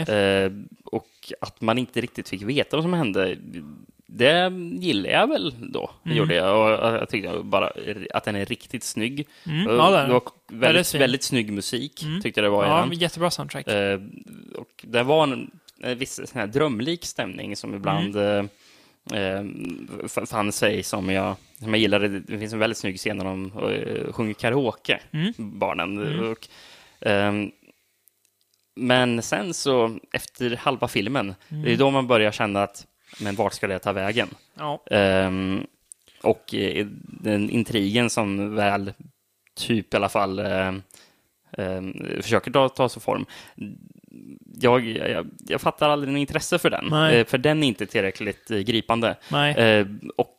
[0.09, 0.51] Eh,
[0.85, 3.37] och att man inte riktigt fick veta vad som hände,
[4.07, 5.90] det gillar jag väl då.
[6.03, 6.19] Det Mm.
[6.19, 6.57] gjorde jag.
[6.81, 7.71] Och jag tyckte bara
[8.14, 9.29] att den är riktigt snygg.
[9.47, 11.01] Mm, ja, det det var Väldigt fin.
[11.01, 12.21] väldigt snygg musik, Mm.
[12.23, 12.99] tyckte det var Ja, den.
[12.99, 13.66] jättebra soundtrack.
[13.69, 14.01] Eh,
[14.57, 15.51] och det var en,
[15.83, 18.49] en viss sån här drömlik stämning som ibland Mm.
[19.12, 19.45] eh, eh,
[20.27, 22.09] fann sig som jag, som jag gillade.
[22.09, 25.33] Det finns en väldigt snygg scen när de eh, sjunger karaoke, Mm.
[25.38, 25.99] barnen.
[26.07, 26.31] Mm.
[26.33, 26.49] Och,
[27.01, 27.51] ehm,
[28.77, 31.62] men sen så, efter halva filmen, Mm.
[31.64, 32.87] det är då man börjar känna att,
[33.21, 34.29] men vart ska det ta vägen?
[34.59, 34.83] Ja.
[34.90, 35.66] Ehm,
[36.23, 36.87] och eh,
[37.23, 38.92] den intrigen som väl,
[39.59, 40.69] typ i alla fall, eh,
[41.59, 41.83] eh,
[42.23, 43.27] försöker ta, ta sig form.
[44.61, 48.51] Jag, jag, jag fattar aldrig något intresse för den, eh, för den är inte tillräckligt
[48.51, 49.16] eh, gripande.
[49.57, 50.33] Eh, och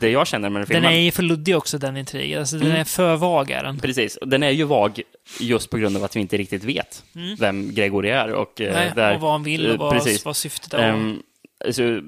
[0.00, 0.92] det jag känner med den Den filmen...
[0.92, 2.38] är ju för luddig också, den intrigen.
[2.40, 2.80] Alltså, den Mm.
[2.80, 3.78] är för vag, är den.
[3.78, 5.00] Precis, och den är ju vag
[5.40, 7.36] just på grund av att vi inte riktigt vet Mm.
[7.40, 8.32] vem Gregory är.
[8.32, 10.24] Och, Nej, där, och vad han vill och vad, precis.
[10.24, 10.88] vad syftet är.
[10.88, 11.22] Ehm,
[11.64, 12.00] alltså,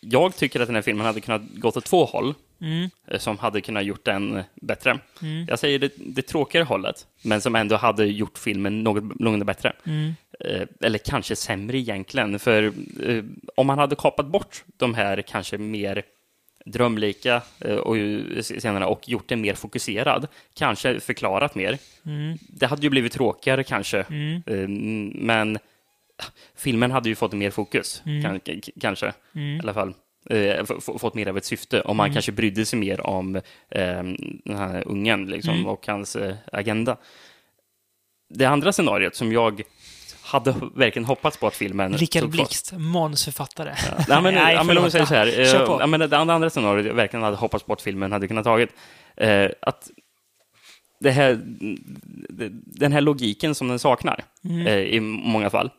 [0.00, 2.90] jag tycker att den här filmen hade kunnat gå åt två håll, Mm.
[3.06, 4.98] eh, som hade kunnat gjort den bättre.
[5.22, 5.46] Mm.
[5.48, 9.72] Jag säger det, det tråkigare hållet, men som ändå hade gjort filmen något, något bättre.
[9.84, 10.14] Mm.
[10.40, 12.62] Eh, eller kanske sämre egentligen, för
[13.02, 16.02] eh, om man hade kapat bort de här kanske mer
[16.64, 17.96] drömlika eh, och
[18.44, 21.78] senare och gjort den mer fokuserad, kanske förklarat mer.
[22.48, 23.98] Det hade ju blivit tråkigare kanske,
[24.46, 24.68] Eh,
[25.14, 25.58] men
[26.56, 28.02] filmen hade ju fått mer fokus,
[28.64, 29.94] k- kanske, i alla fall.
[30.30, 30.64] Eh,
[30.98, 33.42] fått mer av ett syfte, om man kanske brydde sig mer om eh,
[34.44, 36.96] den här ungen liksom, och hans eh, agenda.
[38.34, 39.62] Det andra scenariot som jag
[40.22, 42.30] hade verkligen hoppats på att filmen Rickard.
[42.30, 43.74] Blixt, manusförfattare.
[44.08, 45.26] Nej, men, Nej, ja, men om vi säger så här.
[45.26, 48.28] Ja, eh, ja, men det andra scenariot jag verkligen hade hoppats på att filmen hade
[48.28, 48.70] kunnat tagit.
[49.16, 49.90] Eh, att
[51.06, 51.40] det här,
[52.78, 54.66] den här logiken som den saknar Mm.
[54.66, 55.70] eh, i många fall.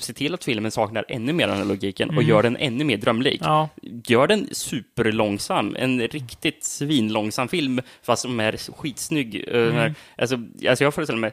[0.00, 2.96] Se till att filmen saknar ännu mer den här logiken och gör den ännu mer
[2.96, 3.40] drömlik.
[3.40, 3.52] Mm.
[3.52, 3.68] Ja.
[4.06, 9.44] Gör den superlångsam, en riktigt svinlångsam film, fast som är skitsnygg.
[9.48, 9.94] Eh, Mm.
[10.18, 10.36] Alltså,
[10.68, 11.30] alltså jag föreställer mig,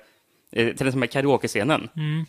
[0.54, 2.26] till den som är karaoke-scenen, Mm.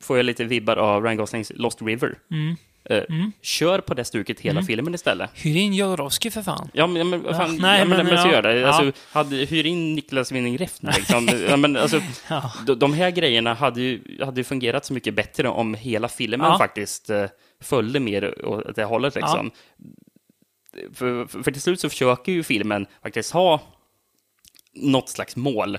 [0.00, 2.18] får jag lite vibbar av Ryan Goslings Lost River.
[2.30, 2.56] Mm.
[2.90, 3.02] Eh,
[3.42, 5.30] Kör på det stuket hela filmen istället.
[5.34, 6.68] Hyr in Jodorowsky för fan.
[6.72, 8.58] Ja, men, vad fan, Ja, nej, ja, men, men, men, så gör det.
[8.60, 8.68] Ja.
[8.68, 11.28] Alltså, hade, hyr in Niklas Winning Refn, liksom.
[11.48, 12.52] ja, men, alltså, Ja.
[12.66, 17.10] de, de här grejerna hade ju hade fungerat så mycket bättre om hela filmen faktiskt
[17.10, 17.24] eh,
[17.60, 19.14] följde mer åt det hållet.
[19.14, 19.50] Liksom.
[20.94, 23.60] För, för, för till slut så försöker ju filmen faktiskt ha
[24.74, 25.78] något slags mål,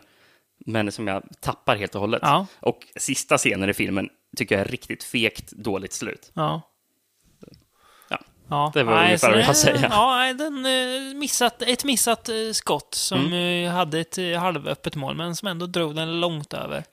[0.65, 2.19] men som jag tappar helt och hållet.
[2.23, 2.47] Ja.
[2.59, 6.31] Och sista scenen i filmen tycker jag är riktigt fegt dåligt slut.
[6.33, 6.61] Ja.
[8.09, 8.17] Ja.
[8.49, 9.87] Ja, Det var nej, ungefär vad jag säga.
[9.91, 13.65] Ja, den, eh, missat, ett missat eh, skott som Mm.
[13.65, 16.83] eh, hade ett halvöppet mål, men som ändå drog den långt över.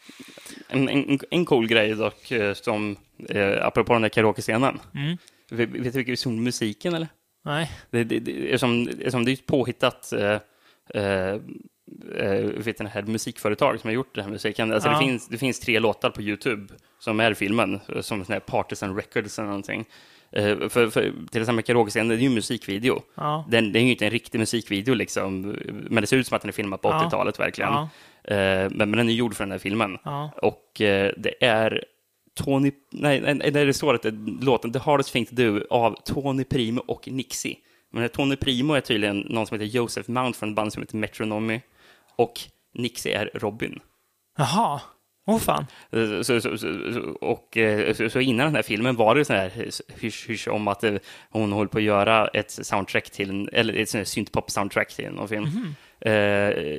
[0.68, 2.96] En, en, en cool grej dock, som,
[3.28, 4.80] eh, apropå den där karaoke-scenen.
[4.94, 5.16] Mm.
[5.50, 7.08] Vet, du vilka vi såg musiken eller?
[7.44, 7.70] Nej.
[7.90, 10.38] Det, det, det, är som, det är som det är ett påhittat eh,
[11.02, 11.36] eh,
[12.18, 14.72] eh, vet den här musikföretag som har gjort den här musiken.
[14.72, 14.92] Alltså Ja.
[14.92, 18.40] det, finns, det finns tre låtar på YouTube som är filmen, eh, som såna här
[18.40, 19.84] Partisan Records eller någonting.
[20.32, 23.02] Eh, för, för, till exempel karaoke-scenen, det är ju en musikvideo.
[23.14, 23.44] Ja.
[23.50, 25.56] Den, det är ju inte en riktig musikvideo, liksom,
[25.90, 27.02] men det ser ut som att den är filmad på Ja.
[27.06, 27.72] 80-talet verkligen.
[27.72, 27.88] Ja.
[28.24, 29.98] Eh, men, men den är gjord för den här filmen.
[30.42, 31.84] Och eh, det är
[32.34, 34.10] Tony, nej, nej, nej, det står att det,
[34.42, 37.56] låten The Hardest Thing To Do av Tony Primo och Nixie.
[37.90, 40.96] Men Tony Primo är tydligen någon som heter Joseph Mount från ett band som heter
[40.96, 41.60] Metronomy.
[42.22, 42.40] Och
[42.74, 43.80] Nixie är Robin.
[44.38, 44.80] Jaha.
[45.26, 45.66] Åh fan.
[45.92, 46.68] Eh, Så, så, så,
[47.20, 49.50] och, eh, så, innan den här filmen var det så här
[50.00, 50.94] hysch, hysch om att eh,
[51.30, 55.28] hon höll på att göra ett soundtrack till en, eller ett här syntpop-soundtrack till någon
[55.28, 55.42] film.
[55.44, 55.74] Mhm.
[56.00, 56.78] Eh,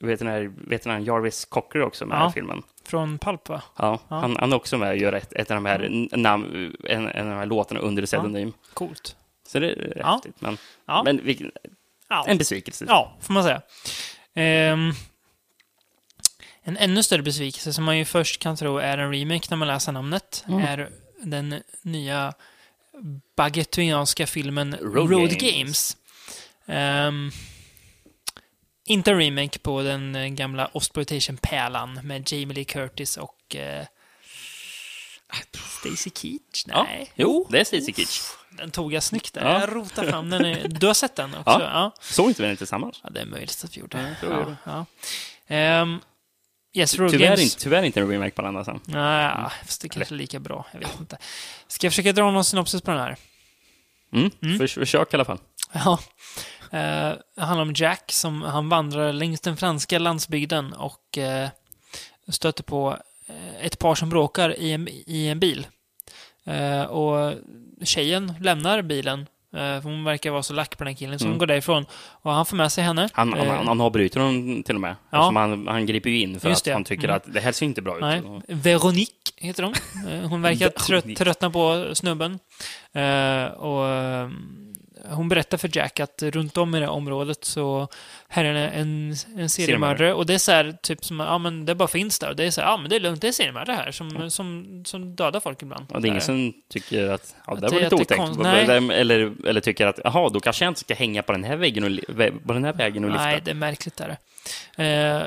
[0.00, 2.28] vet den här, vet den här Jarvis Cocker också med Ja.
[2.28, 2.62] i filmen?
[2.84, 3.62] Från Pulp, va?
[3.76, 6.08] Ja, Han, han är också med och gör ett, ett av de här, Mm.
[6.12, 8.52] namn, en, en av de här låtarna under pseudonym.
[8.74, 9.16] Coolt.
[9.46, 10.12] Så det är rätt Ja.
[10.14, 10.40] häftigt.
[10.40, 11.02] Men, Ja.
[11.04, 11.50] men vilken,
[12.08, 12.24] Ja.
[12.28, 12.84] en besvikelse.
[12.88, 13.62] Ja, får man säga.
[14.34, 14.92] Ehm,
[16.62, 19.68] en ännu större besvikelse som man ju först kan tro är en remake när man
[19.68, 20.64] läser namnet Mm.
[20.64, 20.90] är
[21.22, 22.34] den nya
[23.36, 25.42] baguettianska filmen Road Road, Games.
[25.42, 25.96] Games.
[26.66, 27.30] Ehm,
[28.84, 33.84] inte en remake på den eh, gamla Ostploitation-pärlan med Jamie Lee Curtis och uh,
[35.80, 36.64] Stacy Keach?
[36.66, 37.12] Ja, Nej.
[37.14, 38.20] jo, det är Stacey Kitsch.
[38.60, 39.40] Den tog jag snyggt där.
[39.44, 39.60] Ja.
[39.60, 40.46] Jag rotade fram den.
[40.46, 41.42] i- Du har sett den också?
[41.50, 41.60] Ja.
[41.62, 41.92] ja.
[42.00, 43.00] Såg inte vi den tillsammans?
[43.04, 44.16] Ja, det är möjligt att vi gjorde.
[44.22, 44.56] Ja, jag ja,
[45.48, 45.54] ja.
[45.54, 45.98] Ehm,
[46.76, 47.40] yes, Tyvärr, Games.
[47.40, 48.80] inte, tyvärr inte en remake på den alltså.
[48.84, 50.66] Nej, fast det kanske är lika bra.
[50.72, 51.18] Jag vet inte.
[51.68, 53.16] Ska jag försöka dra någon synopsis på den här?
[54.12, 54.58] Mm.
[54.58, 55.38] Förs, försök i alla fall.
[55.72, 55.98] Ja.
[56.72, 61.48] Eh, det handlar om Jack som han vandrar längs den franska landsbygden och eh,
[62.28, 62.96] stöter på
[63.26, 65.66] eh, ett par som bråkar i en, i en bil.
[66.44, 67.34] Eh, och
[67.84, 69.26] tjejen lämnar bilen.
[69.56, 71.38] Eh, hon verkar vara så lack på den här killen, så hon Mm.
[71.38, 71.86] går därifrån.
[72.22, 73.08] Och han får med sig henne.
[73.12, 74.96] Han, han, Eh, han, han avbryter honom till och med.
[75.10, 75.18] Ja.
[75.18, 76.72] Eftersom Han, han griper ju in för Just att det.
[76.72, 77.16] han tycker Mm.
[77.16, 78.00] att det här ser inte bra ut.
[78.00, 79.74] Nej, Veronique heter hon.
[80.10, 82.38] Eh, Hon verkar trött, tröttna på snubben.
[82.92, 84.28] Eh, och eh,
[85.10, 87.88] hon berättar för Jack att runt om i det här området så
[88.28, 90.14] här är en, en seriemördare.
[90.14, 92.30] Och det är så här, typ som, ja men det bara finns där.
[92.30, 94.30] Och det är så här, ja men det är lugnt, det är seriemördare här som,
[94.30, 95.92] som, som dödar folk ibland.
[95.92, 98.20] Och det är ingen som tycker att ja, det Att var det- lite otäckt.
[98.20, 98.40] konst-.
[98.92, 101.84] Eller, eller, tycker att jaha, då kanske jag inte ska hänga på den här väggen
[101.84, 103.24] och, på den här vägen och lyfta.
[103.24, 104.16] Nej, det är märkligt där.
[104.76, 105.22] Eh,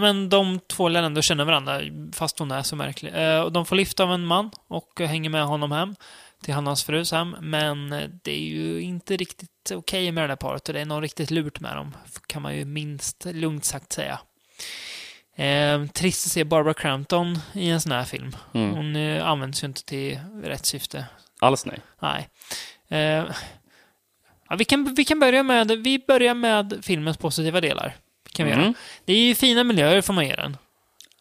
[0.00, 1.80] men de två lär ändå känna varandra,
[2.12, 3.12] fast hon är så märklig.
[3.14, 5.96] Eh, och de får lift av en man och hänger med honom hem,
[6.42, 7.36] till han och hans hem.
[7.40, 10.84] Men eh, det är ju inte riktigt okej med det där paret och det är
[10.84, 14.20] något riktigt lurt med dem, kan man ju minst lugnt sagt säga.
[15.36, 18.36] Eh, trist att se Barbara Crampton i en sån här film.
[18.54, 18.70] Mm.
[18.70, 21.06] Hon eh, används ju inte till rätt syfte.
[21.40, 21.78] Alls nej.
[22.00, 22.28] Nej.
[22.88, 23.24] Eh,
[24.48, 27.96] ja, vi, kan, vi kan börja med, vi börjar med filmens positiva delar.
[28.32, 28.64] Kan vi Mm.
[28.64, 28.74] göra.
[29.04, 30.56] Det är ju fina miljöer får man ge den.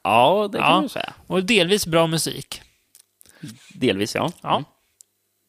[0.04, 0.80] Ja, det kan Ja.
[0.82, 1.14] man säga.
[1.28, 2.62] Och delvis bra musik.
[3.74, 4.32] Delvis, ja.
[4.42, 4.56] Ja.
[4.56, 4.64] Mm.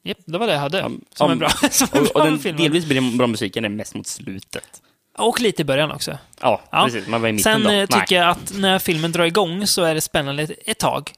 [0.02, 0.82] Japp, det var det jag hade.
[0.82, 1.48] Som ja, är bra.
[1.70, 2.62] som är Och, bra och den filmen.
[2.62, 4.82] delvis blir den bra musiken är mest mot slutet.
[5.18, 6.18] Och lite i början också.
[6.40, 6.84] Ja, Ja.
[6.84, 7.08] precis.
[7.08, 7.70] Man var i mitten Sen då.
[7.70, 11.10] eh, tycker jag att när filmen drar igång så är det spännande ett, tag.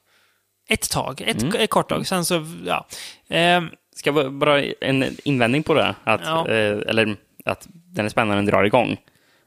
[0.69, 1.21] Ett tag.
[1.21, 1.55] Ett, Mm.
[1.61, 2.07] ett kort tag.
[2.07, 2.87] Sen så, ja.
[3.29, 5.95] Ehm, Ska jag bara- en invändning på det?
[6.05, 6.49] Att, Ja.
[6.49, 8.97] eh, eller att den är spännande när den drar igång.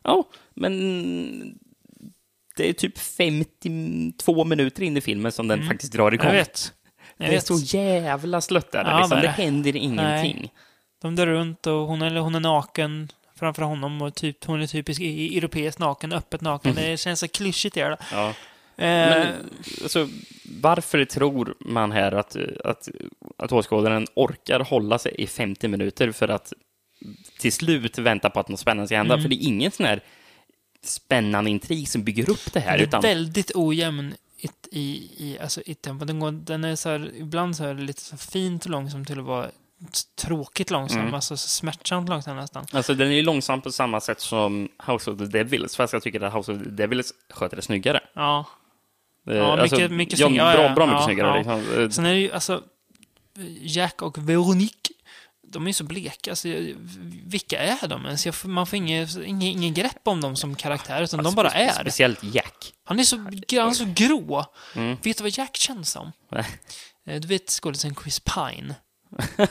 [0.03, 1.55] Ja, men
[2.57, 6.25] det är typ 52 minuter in i filmen som den faktiskt drar igång.
[6.25, 6.35] Mm.
[6.37, 6.73] jag vet.
[7.17, 8.85] Jag Det är så jävla slött där.
[8.85, 9.21] Ja, liksom.
[9.21, 10.51] det händer ingenting.
[11.01, 14.67] De drar runt och hon är, hon är naken framför honom och typ, hon är
[14.67, 16.75] typisk europeisk naken, öppet naken.
[16.75, 17.77] Det känns så klyschigt.
[17.77, 17.97] Är det.
[18.11, 18.27] Ja.
[18.27, 18.33] Eh,
[18.85, 19.27] Men
[19.83, 20.07] alltså,
[20.61, 22.89] varför tror man här att, att,
[23.37, 26.53] att åskådaren orkar hålla sig i 50 minuter för att
[27.39, 29.13] till slut vänta på att något spännande ska hända?
[29.13, 29.23] Mm.
[29.23, 30.01] För det är ingen sån här
[30.83, 32.77] spännande intrig som bygger upp det här.
[32.77, 34.13] det är utan, väldigt ojämn
[34.45, 36.05] i, i, i, alltså, i tempo.
[36.05, 39.19] Den, går, den är så här, ibland så är det lite så fint långsam till
[39.19, 39.47] att vara
[40.15, 41.13] tråkigt långsam, Mm.
[41.13, 42.65] alltså så smärtsamt långsam nästan.
[42.71, 46.01] Alltså, den är ju långsam på samma sätt som House of the Devils, fast jag
[46.03, 47.99] tycker att House of the Devils sköter det snyggare.
[48.13, 48.45] Ja.
[49.27, 50.53] Eh, Ja, mycket- mycket ja, snyggare.
[50.53, 50.75] Bra, Ja, ja.
[50.75, 51.43] bra mycket Ja, snyggare.
[51.45, 51.55] ja.
[51.57, 51.83] Liksom.
[51.83, 52.63] Eh, Sen är det ju alltså
[53.61, 54.93] Jack och Veronique.
[55.59, 56.31] De är så bleka.
[56.31, 56.75] Alltså, jag-
[57.25, 58.25] vilka är de ens?
[58.25, 61.69] Jag Man får inget, ingen, ingen grepp om dem som karaktär, utan de bara är.
[61.73, 62.73] Speciellt Jack.
[62.83, 64.45] Han är så, han är så grå.
[64.75, 64.97] Mm.
[65.03, 66.11] Vet du vad Jack känns som?
[66.31, 66.45] Nej.
[67.07, 68.75] Eh, Du vet skådisen Chris Pine?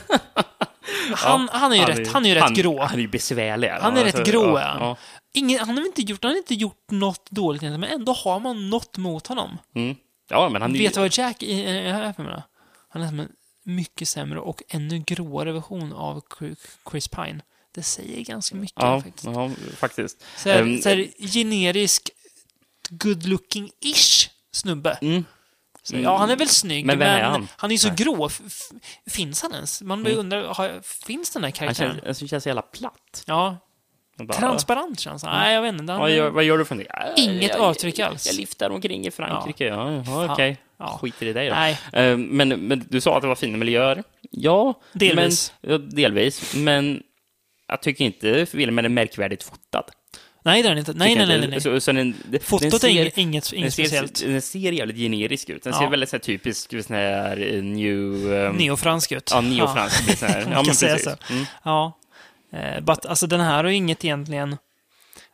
[1.15, 2.83] Han, han är ju Han rätt, han är ju rätt han, grå.
[2.83, 3.69] Han är ju besvärlig.
[3.69, 4.83] är Han är rätt grå, är han.
[4.83, 4.97] ja.
[5.33, 8.71] Ingen, han, har inte gjort, han har inte gjort något dåligt men ändå har man
[8.71, 9.59] något mot honom.
[9.75, 9.97] Mm.
[10.31, 10.79] ja, men han är.
[10.79, 12.43] Vet du vad Jack är, är för mig?
[12.89, 13.29] Han är som en
[13.65, 16.23] mycket sämre och ännu gråare version av
[16.91, 17.41] Chris- Pine.
[17.75, 19.25] Det säger ganska mycket Ja, faktiskt.
[19.25, 20.25] ja, faktiskt.
[20.39, 22.11] Så här, Ehm, så här generisk
[22.91, 24.99] good-looking-ish snubbe.
[25.03, 25.25] Mm.
[25.83, 27.49] Så, ja, han är väl snygg, Men men, är han?
[27.57, 27.97] han är så Nej.
[27.97, 28.31] grå.
[29.07, 29.83] Finns han ens?
[29.83, 30.19] Man mm.
[30.19, 32.01] undrar, har, finns den här Han karaktären?
[32.05, 33.25] känns, han känns så jävla platt.
[33.27, 33.57] Ja, Han
[34.17, 35.39] bara, transparent känns han.
[35.41, 35.93] Nej, jag vet inte.
[35.93, 36.97] Vad gör, vad gör du för någonting?
[37.17, 38.27] Äh, Inget jag, avtryck alls.
[38.27, 39.65] Jag lyfter omkring i Frankrike.
[39.65, 40.31] Ja, ja, Fan.
[40.31, 40.57] okej.
[40.79, 40.99] Ja.
[41.03, 41.55] Skiter i dig då.
[41.55, 41.79] Nej.
[41.93, 44.03] Ehm, men, men du sa att det var fina miljöer.
[44.31, 45.53] Ja, Delvis.
[45.63, 46.55] Men, ja, delvis.
[46.55, 47.03] Men
[47.69, 49.85] jag tycker inte filmen är märkvärdigt fotad.
[50.45, 50.93] nej, det är den inte.
[50.93, 51.49] Nej, nej, nej.
[51.49, 51.61] nej.
[51.61, 54.21] Så, så den, den Fotot ser- är inget, inget, den inget ser, speciellt.
[54.27, 55.63] Den ser jävligt generisk ut.
[55.63, 55.79] Den Ja.
[55.79, 58.33] ser väldigt så här, typisk sån här eh, new...
[58.35, 59.31] ehm, Neofransk ut.
[59.35, 60.23] Ja, neofransk.
[60.23, 60.29] Ja.
[60.29, 61.13] Ja, Man ja kan men säga precis.
[61.27, 61.33] så.
[61.33, 61.45] Mm.
[61.65, 61.99] Ja.
[62.55, 64.57] Eh, but, alltså den här har ju inget egentligen...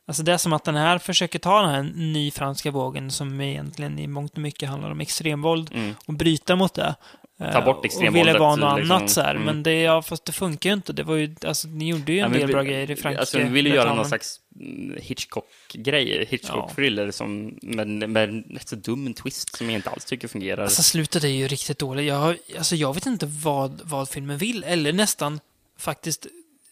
[0.07, 3.41] Alltså det är som att den här försöker ta den här ny franska vågen som
[3.41, 5.95] egentligen i mångt och mycket handlar om extremvåld Mm.
[6.07, 6.95] och bryta mot det.
[7.41, 8.97] Eh, Ta bort Och extremvåldet, ville vara något liksom.
[8.97, 9.31] annat så här.
[9.35, 9.43] Mm.
[9.47, 10.93] Men det, ja, fast det funkar ju inte.
[10.93, 13.21] Det var ju, alltså, ni gjorde ju en Ja, del vi- bra grejer i Frankrike.
[13.21, 18.69] Alltså, vi ville vet göra någon slags mm, Hitchcock-grej, Hitchcock-thriller, som, men med en rätt
[18.69, 20.63] så dum twist som jag inte alls tycker fungerar.
[20.63, 22.07] Alltså slutet är ju riktigt dåligt.
[22.07, 25.41] Jag, alltså, jag vet inte vad, vad filmen vill, eller nästan
[25.79, 26.27] faktiskt,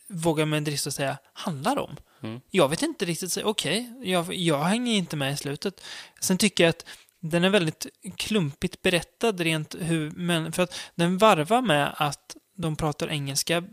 [0.08, 1.96] vågar mig drista säga, handlar om.
[2.22, 2.40] Mm.
[2.50, 5.80] Jag vet inte riktigt, okej, jag, jag hänger inte med i slutet.
[6.20, 6.84] Sen tycker jag att
[7.20, 12.76] den är väldigt klumpigt berättad rent hur, men för att den varvar med att de
[12.76, 13.64] pratar engelska,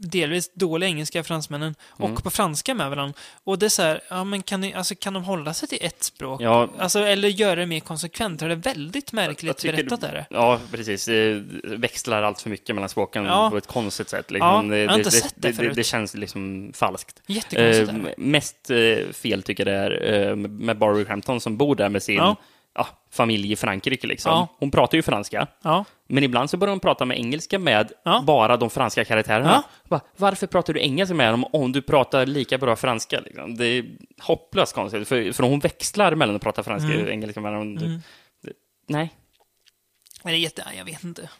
[0.00, 2.12] delvis dålig engelska, fransmännen, Mm.
[2.12, 3.14] och på franska med varandra.
[3.44, 5.78] Och det är så här, ja men kan, ni, alltså, kan de hålla sig till
[5.80, 6.40] ett språk?
[6.42, 6.68] Ja.
[6.78, 8.40] Alltså, eller göra det mer konsekvent?
[8.40, 10.26] Det är väldigt Jag märkligt tycker- berättat är det.
[10.30, 11.04] Ja, precis.
[11.04, 13.50] Det växlar allt för mycket mellan språken Ja.
[13.50, 14.26] på ett konstigt sätt.
[14.28, 14.32] Ja,
[14.62, 14.72] Liksom.
[14.78, 15.72] jag har inte sett det det, förut.
[15.74, 17.22] det känns liksom falskt.
[17.26, 18.14] Jättekonstigt Eh, det.
[18.18, 22.02] mest eh, fel tycker jag det är eh, med Barbara Crampton som bor där med
[22.02, 22.36] sin Ja.
[22.78, 24.06] Ja, familj i Frankrike.
[24.06, 24.30] Liksom.
[24.32, 24.48] Ja.
[24.58, 25.46] Hon pratar ju franska.
[25.62, 25.84] Ja.
[26.08, 27.92] Men ibland så börjar hon prata med engelska med
[28.26, 29.64] bara de franska karaktärerna.
[29.88, 33.20] Bara, varför pratar du engelska med dem om du pratar lika bra franska?
[33.20, 33.56] Liksom?
[33.56, 33.84] Det är
[34.22, 37.04] hopplöst konstigt, för, för hon växlar mellan att prata franska Mm.
[37.04, 37.40] och engelska.
[37.40, 37.74] Med dem.
[37.74, 37.86] Det,
[38.42, 38.52] det,
[38.86, 39.10] nej.
[40.22, 40.64] Men det är jätte...
[40.76, 41.30] Jag vet inte.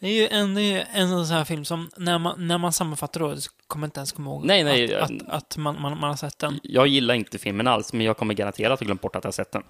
[0.00, 3.20] Det är ju en, är en sån här film som, när man, när man sammanfattar
[3.20, 5.80] då, så kommer jag inte ens komma ihåg Nej, nej, att, jag- att, att man,
[5.82, 6.60] man, man har sett den.
[6.62, 9.32] Jag gillar inte filmen alls, men jag kommer garanterat att glömt bort att jag har
[9.32, 9.62] sett den.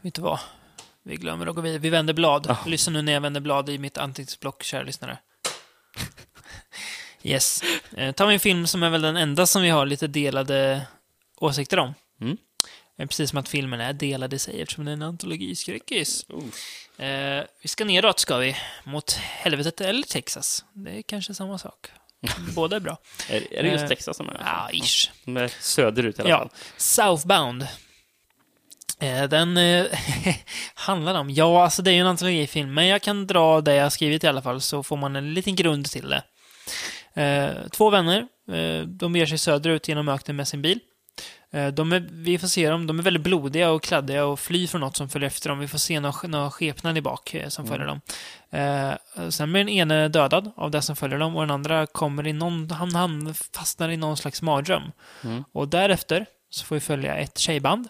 [0.00, 0.38] Vet du vad?
[1.02, 1.78] Vi glömmer och går vidare.
[1.78, 2.46] Vi vänder blad.
[2.48, 2.56] Ja.
[2.66, 5.18] Lyssna nu när jag vänder blad i mitt anteckningsblock, kära lyssnare.
[7.22, 7.62] Yes.
[7.96, 10.86] Eh, tar vi en film som är väl den enda som vi har lite delade
[11.40, 11.94] åsikter om.
[12.20, 12.36] Mm.
[12.98, 16.26] Precis som att filmen är delad i sig eftersom det är en antologiskräckis.
[16.98, 20.64] Eh, vi ska neråt ska vi, mot helvetet eller Texas.
[20.72, 21.86] Det är kanske samma sak.
[22.54, 22.98] Båda är bra.
[23.28, 24.40] Är, är det just Eh, Texas som är?
[24.44, 25.10] Ja, ish.
[25.24, 26.48] De är söderut i alla Ja, fall.
[26.76, 27.66] Southbound.
[29.00, 29.86] Eh, Den eh,
[30.74, 33.92] handlar om, ja alltså det är ju en antologifilm, men jag kan dra det jag
[33.92, 36.22] skrivit i alla fall så får man en liten grund till det.
[37.22, 40.80] Eh, två vänner, eh, de ger sig söderut genom öknen med sin bil.
[41.50, 44.66] Eh, De är, vi får se dem, de är väldigt blodiga och kladdiga och flyr
[44.66, 45.58] från något som följer efter dem.
[45.58, 48.00] Vi får se några, några skepnad i bak eh, som följer dem.
[48.50, 52.26] Eh, sen blir den ene dödad av det som följer dem och den andra kommer
[52.26, 54.82] i någon, han, han fastnar i någon slags mardröm.
[55.52, 57.88] Och därefter så får vi följa ett tjejband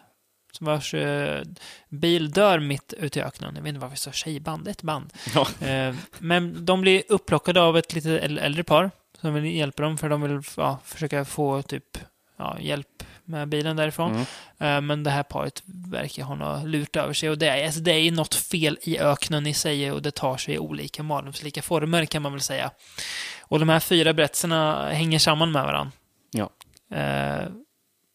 [0.53, 1.43] som vars eh,
[1.89, 3.55] bil dör mitt ute i öknen.
[3.57, 5.13] Jag vet inte varför jag sa tjejband, ett band.
[5.35, 5.67] Ja.
[5.67, 8.91] Eh, men de blir upplockade av ett lite äl- äldre par
[9.21, 11.99] som vill hjälpa dem för de vill ja, försöka få typ
[12.37, 12.98] ja, hjälp
[13.29, 14.11] med bilen därifrån.
[14.11, 14.27] Mm.
[14.59, 17.81] Eh, men det här paret verkar ha något lurt över sig och det är, alltså,
[17.81, 21.63] det är något fel i öknen i sig och det tar sig i olika mardrömslika
[21.63, 22.71] former kan man väl säga.
[23.41, 25.93] Och de här fyra berättelserna hänger samman med varandra.
[26.31, 26.51] Ja.
[26.97, 27.49] Eh,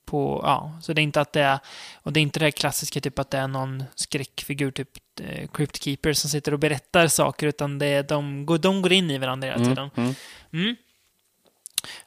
[0.05, 1.59] på, ja, så det är inte att det är,
[1.95, 4.89] och det är inte det här klassiska typ att det är någon skräckfigur, typ
[5.21, 8.93] eh, Crypt Keeper som sitter och berättar saker, utan det är, de, går, de går
[8.93, 9.89] in i varandra hela tiden.
[9.95, 10.15] Mm.
[10.53, 10.75] Mm.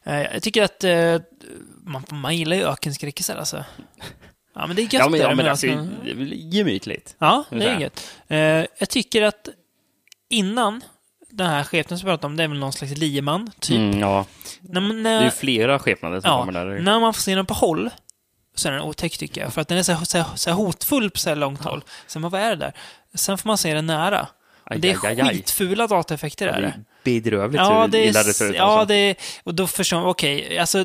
[0.04, 1.16] Eh, jag tycker att eh,
[1.84, 3.64] man, man gillar ju ökenskräckisar alltså.
[4.54, 7.16] Ja, men det är gött Ja, men, ja, men alltså, det är väl gemytligt.
[7.18, 8.10] Ja, det är gött.
[8.28, 8.38] Eh,
[8.78, 9.48] jag tycker att
[10.30, 10.84] innan
[11.30, 13.76] den här skepnaden som vi pratade om, det är väl någon slags lieman, typ.
[13.76, 14.26] Mm, ja.
[14.60, 16.80] När, man- Det är när, ju flera skepnader som ja, kommer där.
[16.80, 17.90] när man får se den på håll
[18.54, 19.52] så är den otäck tycker jag.
[19.54, 21.84] För att den är så, så, så hotfull på så här långt håll.
[22.06, 22.72] Sen vad är det där?
[23.14, 24.28] Sen får man se den nära.
[24.70, 25.28] Och det är Aj, aj, aj.
[25.28, 26.60] skitfula dataeffekter Ja, där.
[26.60, 28.56] det är bedrövligt Ja, hur det illa det ser ut.
[28.56, 28.86] ja, alltså.
[28.86, 30.84] det är, och då förstår man, okej, alltså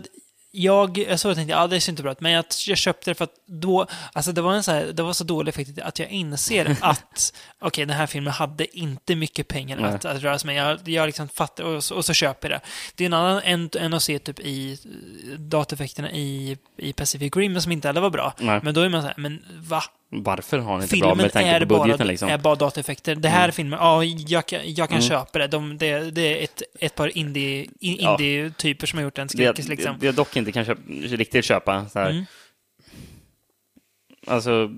[0.53, 3.15] jag, jag så tänkte, ja det ser inte bra ut, men jag, jag köpte det
[3.15, 5.99] för att då, alltså det var en så här, det var så dålig effekt att
[5.99, 9.91] jag inser att, okej, den här filmen hade inte mycket pengar Nej.
[9.93, 10.55] att, att röra sig med.
[10.55, 12.65] Jag, jag liksom fattar, och, så- och så köper jag det.
[12.95, 17.36] Det är en annan än, än att se typ i eh, dataeffekterna i, i Pacific
[17.36, 18.34] Rim som inte heller var bra.
[18.39, 18.60] Nej.
[18.63, 19.84] Men då är man så här, men va?
[20.13, 22.30] Varför har ni inte bra Filmen med tanke på bara, budgeten liksom?
[22.30, 23.15] är bara dataeffekter.
[23.15, 25.10] Det här är filmen, ja, jag kan, jag kan Mm.
[25.10, 25.47] köpa det.
[25.47, 26.12] De, det.
[26.12, 28.12] Det är ett, ett par indie- in- Ja.
[28.12, 29.95] indie-typer som har gjort en det, jag, skräckis liksom.
[30.00, 31.86] det jag dock inte kan köpa, riktigt köpa.
[31.89, 32.10] Så här.
[32.10, 32.26] Mm.
[34.28, 34.71] Alltså,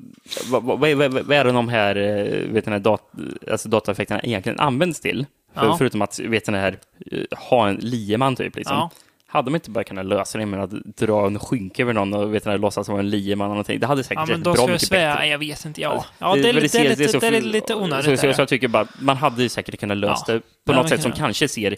[0.52, 3.12] vad, vad, vad, vad är det de här, eh, vet ni, dat,
[3.52, 5.26] alltså dataeffekterna egentligen används till?
[5.54, 5.76] För, Ja.
[5.78, 6.78] Förutom att, vet ni, här,
[7.12, 8.56] eh, ha en lieman typ.
[8.56, 8.76] Liksom.
[8.76, 8.90] Ja.
[9.34, 12.36] Hade man inte bara kunnat lösa det med att dra en skynke över någon och
[12.36, 13.80] vet låtsas vara en lieman eller någonting?
[13.80, 15.14] Det hade säkert Ja, men då bra mycket svära.
[15.14, 15.28] bättre.
[15.28, 15.82] Jag vet inte.
[15.82, 18.06] Ja, ja det, är men lite, det är lite, så det är lite onödigt.
[18.06, 18.34] Så, så, där.
[18.34, 20.34] så jag tycker bara, man hade ju säkert kunnat lösa Ja.
[20.34, 21.76] det på något sätt som kanske ser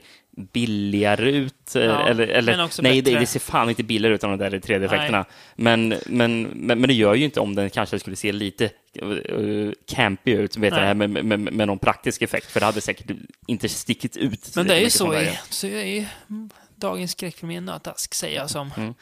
[0.53, 1.75] billigare ut.
[1.75, 5.25] eh, eller, eller, nej, det, det ser fan inte billigare ut än de där 3D-effekterna.
[5.55, 8.69] Men, men, men, men det gör ju inte om den kanske skulle se lite
[9.03, 10.87] uh, campy ut vet Nej.
[10.87, 12.51] jag, med, med, med, med någon praktisk effekt.
[12.51, 13.11] För det hade säkert
[13.47, 14.55] inte stickit ut.
[14.55, 16.49] Men det är ju så i, så är mm,
[16.85, 18.93] dagens skräckfilm i en nötask, säger jag som Mm.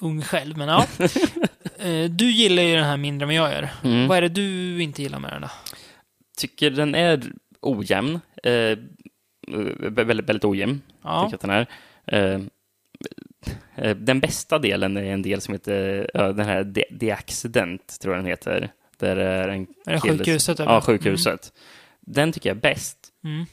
[0.00, 0.56] ung själv.
[0.56, 0.86] Men ja,
[1.78, 3.68] Eh, du gillar ju den här mindre än vad jag gör.
[3.84, 4.08] Mm.
[4.08, 5.50] Vad är det du inte gillar med den då?
[6.36, 7.22] Tycker den är
[7.60, 8.20] ojämn.
[8.42, 8.78] Eh,
[9.78, 10.82] väldigt, väldigt ojämn.
[11.02, 11.66] Ja, tycker jag att
[12.06, 12.34] den är.
[12.34, 12.40] Eh,
[13.90, 18.00] eh, den bästa delen är en del som heter, eh, den här The, The Accident,
[18.00, 18.72] tror jag den heter.
[18.98, 20.60] Där är en är det sjukhuset?
[20.60, 20.72] eller?
[20.72, 21.52] Ja, sjukhuset.
[22.00, 22.98] Den tycker jag är bäst.
[23.24, 23.46] Mm.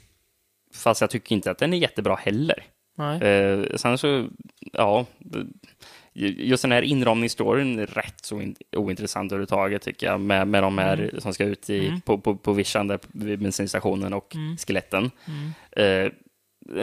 [0.73, 2.63] Fast jag tycker inte att den är jättebra heller.
[2.97, 3.21] Mm.
[3.21, 4.27] Eh, sen så,
[4.73, 5.05] ja,
[6.13, 10.77] just den här inramningsstoryn är rätt så in, ointressant överhuvudtaget tycker jag, med, med de
[10.77, 12.01] här som ska ut i, Mm.
[12.01, 14.57] på, på, på vischan där vid bensinstationen och Mm.
[14.57, 15.11] skeletten.
[15.27, 16.05] Mm.
[16.05, 16.11] Eh,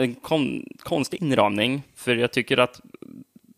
[0.01, 2.81] en kon, konstig inramning, för jag tycker att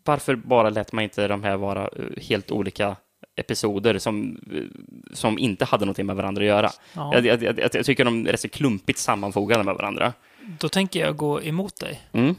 [0.04, 2.96] varför bara lät man inte de här vara eh, helt olika
[3.36, 4.62] episoder som, eh,
[5.12, 6.70] som inte hade någonting med varandra att göra.
[6.94, 7.14] Ja.
[7.14, 10.12] Jag, jag, jag, jag tycker de är rätt så klumpigt sammanfogade med varandra.
[10.60, 12.00] Då tänker jag gå emot dig.
[12.12, 12.34] Mm.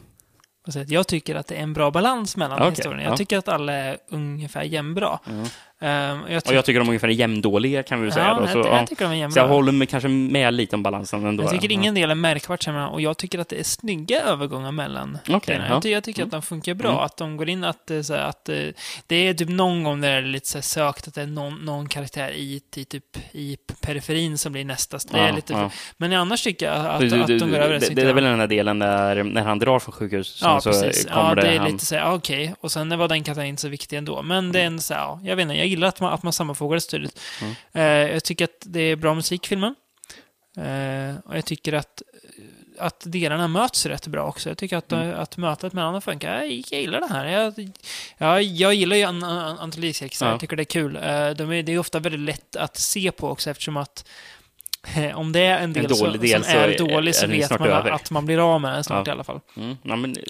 [0.87, 3.03] Jag tycker att det är en bra balans mellan Okej, historierna.
[3.03, 3.17] Jag ja.
[3.17, 5.19] tycker att alla är ungefär jämnbra.
[5.27, 5.45] Mm.
[5.81, 8.25] Ehm, jag Och jag tycker de är ungefär jämndåliga kan vi väl säga.
[8.27, 8.47] ja, då.
[8.47, 8.85] Så, jag, ja.
[8.87, 9.41] tycker de är så jämnbra.
[9.41, 11.43] jag håller mig kanske med lite om balansen ändå.
[11.43, 14.71] Jag tycker ingen del är märkbart sämre och jag tycker att det är snygga övergångar
[14.71, 15.65] mellan grejerna.
[15.67, 15.73] ja.
[15.73, 17.01] jag, ty- jag tycker att de funkar bra, Mm.
[17.03, 18.55] att de går in att, eh, så här, att eh,
[19.07, 21.27] det är typ någon gång där det är lite så här sökt att det är
[21.27, 24.97] någon, någon karaktär i, i, typ, i periferin som blir nästa.
[25.11, 25.71] Det är Ja, lite, ja.
[25.97, 28.23] Men annars tycker jag att, Du- du- att de går över det, det är väl
[28.23, 31.05] den här delen där när han drar från sjukhuset Ja, så precis.
[31.05, 31.71] kommer Ja, det är han...
[31.71, 32.53] lite så här, okej.
[32.59, 34.21] Och sen var den karaktären inte så viktig ändå.
[34.21, 36.23] Men det är en så här, ja, jag vet inte, jag gillar att man, att
[36.23, 37.19] man sammanfogar det så tydligt.
[37.41, 37.53] Mm.
[37.73, 39.75] Eh, jag tycker att det är bra musik i filmen.
[40.57, 42.01] Eh, och jag tycker att,
[42.79, 44.49] att delarna möts rätt bra också.
[44.49, 45.19] Jag tycker att, Mm.
[45.19, 46.35] att mötet mellan dem funkar.
[46.41, 47.25] Jag, jag gillar det här.
[47.25, 47.69] Jag,
[48.17, 49.71] jag, jag gillar ju an, an.
[49.81, 50.03] Ja.
[50.19, 50.95] Jag tycker det är kul.
[50.95, 54.07] Eh, de är, det är ofta väldigt lätt att se på också eftersom att
[54.95, 57.25] eh, om det är en del, dålig som, del som så är är- dålig så
[57.25, 57.91] är vet man över.
[57.91, 59.11] att man blir av med den snart Ja.
[59.11, 59.39] i alla fall.
[59.57, 60.23] Mm, ja, men det,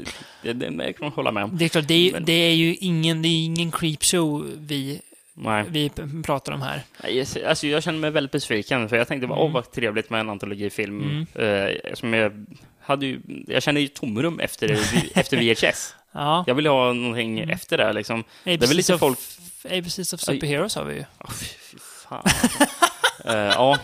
[0.54, 1.58] det, det kan man hålla med om.
[1.58, 5.02] Det är klart, det är, Men- det är ju ingen, det är ingen creepshow vi,
[5.40, 5.66] Nej.
[5.70, 5.92] vi
[6.26, 6.82] pratar om här.
[7.48, 9.38] Alltså, jag känner mig väldigt besviken, för jag tänkte, Mm.
[9.38, 11.26] åh vad trevligt med en antologifilm.
[11.36, 12.46] Eh, som jag,
[12.82, 14.72] hade ju, jag känner ju tomrum efter,
[15.16, 15.96] efter VHS.
[16.12, 17.50] Ja, Jag vill ha någonting Mm.
[17.50, 17.94] efter det.
[17.94, 18.24] Liksom.
[18.44, 19.20] Det är väl lite folk...
[19.72, 21.06] ABCs of Superheroes har vi ju.
[21.20, 21.78] Åh, fy,
[22.10, 22.24] fan.
[23.26, 23.78] Eh, ja.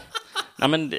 [0.57, 0.93] Nej, men,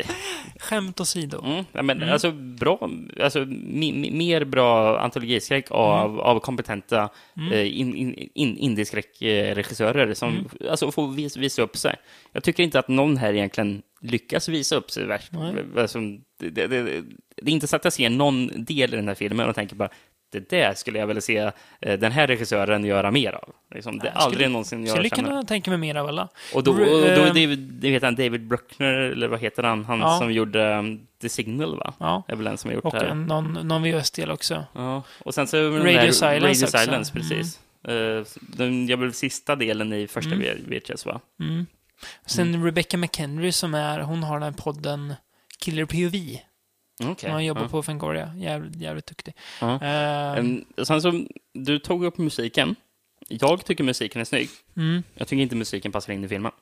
[0.58, 1.44] Skämt åsido.
[1.44, 2.90] mm, nej, men alltså bra,
[3.20, 7.08] alltså mer bra antologiskräck av, av kompetenta
[7.52, 11.96] eh, in, in, in, indieskräckregissörer som alltså, får vis, visa upp sig.
[12.32, 15.32] Jag tycker inte att någon här egentligen lyckas visa upp sig värst.
[15.76, 15.98] Alltså,
[16.38, 17.02] det, det, det,
[17.42, 19.76] det är inte så att jag ser någon del i den här filmen och tänker
[19.76, 19.90] bara
[20.30, 21.38] det där skulle jag vilja se
[21.80, 23.48] eh, den här regissören göra mer av.
[23.74, 26.28] Liksom, det är aldrig skulle- någonsin jag Skulle kunna tänka mig mer av alla.
[26.54, 29.62] Och då, och då är ehm, David, det vet han, David Bruckner, eller vad heter
[29.62, 29.84] han?
[29.84, 30.18] Han Ja.
[30.18, 31.94] som gjorde um, The Signal, va?
[31.98, 32.22] Ja.
[32.28, 33.06] är väl den som har gjort Och det här.
[33.06, 34.64] en, någon, någon VHS-del också.
[34.72, 35.02] Ja.
[35.24, 36.78] Och sen så Radio där, Silence Radio också.
[36.78, 37.60] Silence, precis.
[37.88, 40.56] Eh, den gör väl sista delen i första Mm.
[40.68, 41.20] VHS, va?
[42.26, 42.64] Sen Mm.
[42.64, 45.14] Rebecca McHenry som är, hon har den här podden
[45.58, 46.38] Killer POV.
[47.04, 47.30] Okej.
[47.30, 47.68] Hon jobbar ja.
[47.68, 48.32] på Fangoria.
[48.36, 49.34] Jävligt, jävligt duktig.
[49.62, 52.76] Eh, Ehm, sen så, du tog upp musiken.
[53.28, 54.48] Jag tycker musiken är snygg.
[54.76, 56.52] mm, Jag tycker inte musiken passar in i filmen.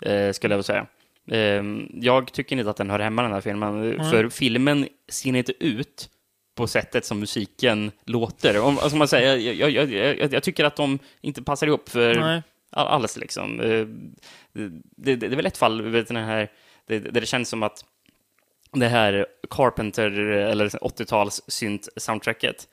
[0.00, 0.86] Eh, skulle jag vilja säga.
[1.30, 3.98] Ehm, jag tycker inte att den hör hemma i den här filmen.
[4.10, 6.10] För filmen ser inte ut
[6.54, 8.60] på sättet som musiken låter.
[8.60, 12.14] Om, alltså man säger, jag, jag, jag, jag, tycker att de inte passar ihop för
[12.14, 12.42] nej.
[12.70, 13.16] all, alls.
[13.16, 13.56] Liksom.
[13.56, 16.48] Det, det, det är väl ett fall vet, den här,
[16.86, 17.84] det, det känns som att
[18.74, 22.68] det här Carpenter, eller 80-tals synt-soundtracket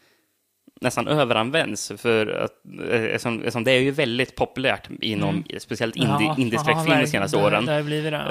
[0.81, 2.51] nästan överanvänds för att
[2.91, 6.25] eh, eftersom, eftersom det är ju väldigt populärt inom speciellt indie, Mm.
[6.25, 7.65] Ja, indieskräckfilm de senaste där- åren.
[7.65, 7.73] Det.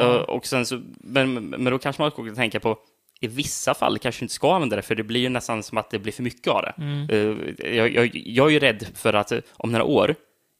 [0.00, 0.22] Eh, Ja.
[0.24, 2.78] Och sen så, men, men då kanske man också kan tänka på
[3.20, 5.90] i vissa fall kanske inte ska använda det, för det blir ju nästan som att
[5.90, 6.74] det blir för mycket av det.
[6.78, 7.08] Mm.
[7.10, 10.14] Eh, Jag, jag, jag är ju rädd för att eh, om några år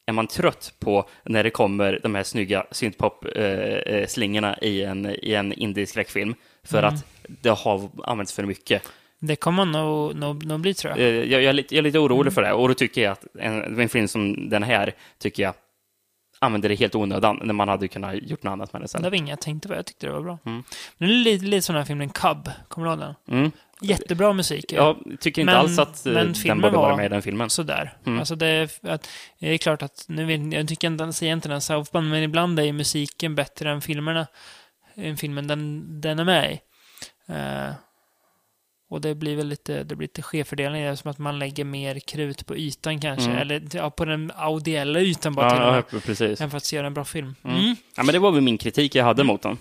[0.07, 5.53] är man trött på när det kommer de här snygga syntpop-slingorna i en, i en
[5.53, 6.35] indieskräckfilm,
[6.65, 6.95] för Mm.
[6.95, 8.83] att det har använts för mycket.
[9.19, 11.01] Det kommer nog, nog, nog bli, tror jag.
[11.01, 12.35] Eh, Jag, jag, är lite, jag är lite orolig Mm.
[12.35, 15.55] för det, och då tycker jag att en, en film som den här, tycker jag,
[16.39, 19.03] använder det helt onödan, när man hade kunnat gjort något annat med det Det sen.
[19.03, 19.75] var inget jag tänkte på.
[19.75, 20.39] Jag tyckte det var bra.
[20.47, 20.63] Mm.
[20.99, 22.51] Men det är lite, lite som den här filmen Cub.
[22.69, 23.39] Kommer du ihåg den?
[23.39, 23.51] Mm.
[23.83, 24.73] Jättebra musik.
[24.73, 27.23] Jag tycker inte Men- alls att eh, men den borde vara var- med i den
[27.23, 27.51] filmen.
[27.51, 27.93] Sådär.
[28.07, 28.19] Mm.
[28.19, 29.09] Alltså det är, att,
[29.39, 32.61] det är klart att, nu vet, jag tycker inte, säger inte den Southbound, men ibland
[32.61, 34.27] är musiken bättre än filmerna.
[34.95, 36.61] Än filmen den, den är med i.
[37.33, 37.73] Eh,
[38.91, 42.47] och det blir väl lite, det blir lite skevfördelning, som att man lägger mer krut
[42.47, 43.25] på ytan kanske.
[43.31, 43.39] Mm.
[43.39, 45.85] Eller ja, på den audiella ytan bara till Ja, med.
[45.93, 46.41] ja, precis.
[46.41, 47.35] Än för att göra en bra film.
[47.45, 47.57] Mm.
[47.57, 47.77] Mm.
[47.97, 49.59] Ja, men det var väl min kritik jag hade mot den.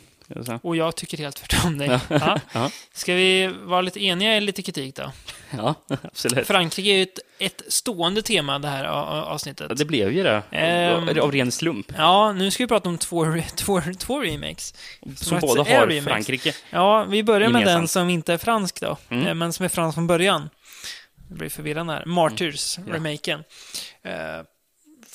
[0.61, 1.99] Och jag tycker helt tvärtom dig.
[2.09, 2.39] Ja.
[2.53, 2.71] Ja.
[2.93, 5.11] Ska vi vara lite eniga i lite kritik då?
[5.57, 6.47] Ja, absolut.
[6.47, 9.65] Frankrike är ju ett, ett stående tema det här avsnittet.
[9.69, 10.43] Ja, det blev ju det.
[10.51, 11.19] Ehm.
[11.21, 11.91] Av ren slump.
[11.97, 13.25] Ja, nu ska vi prata om två,
[13.55, 14.73] två, två remakes.
[15.15, 16.03] Som att båda har remakes.
[16.03, 16.53] Frankrike.
[16.69, 17.91] Ja, vi börjar med den Gemensamt.
[17.91, 19.27] som inte är fransk då, Mm.
[19.27, 20.49] eh, men som är fransk från början.
[21.29, 22.05] Det blir förvirrande här.
[22.05, 22.93] Martyrs, Mm.
[22.93, 23.43] Remaken.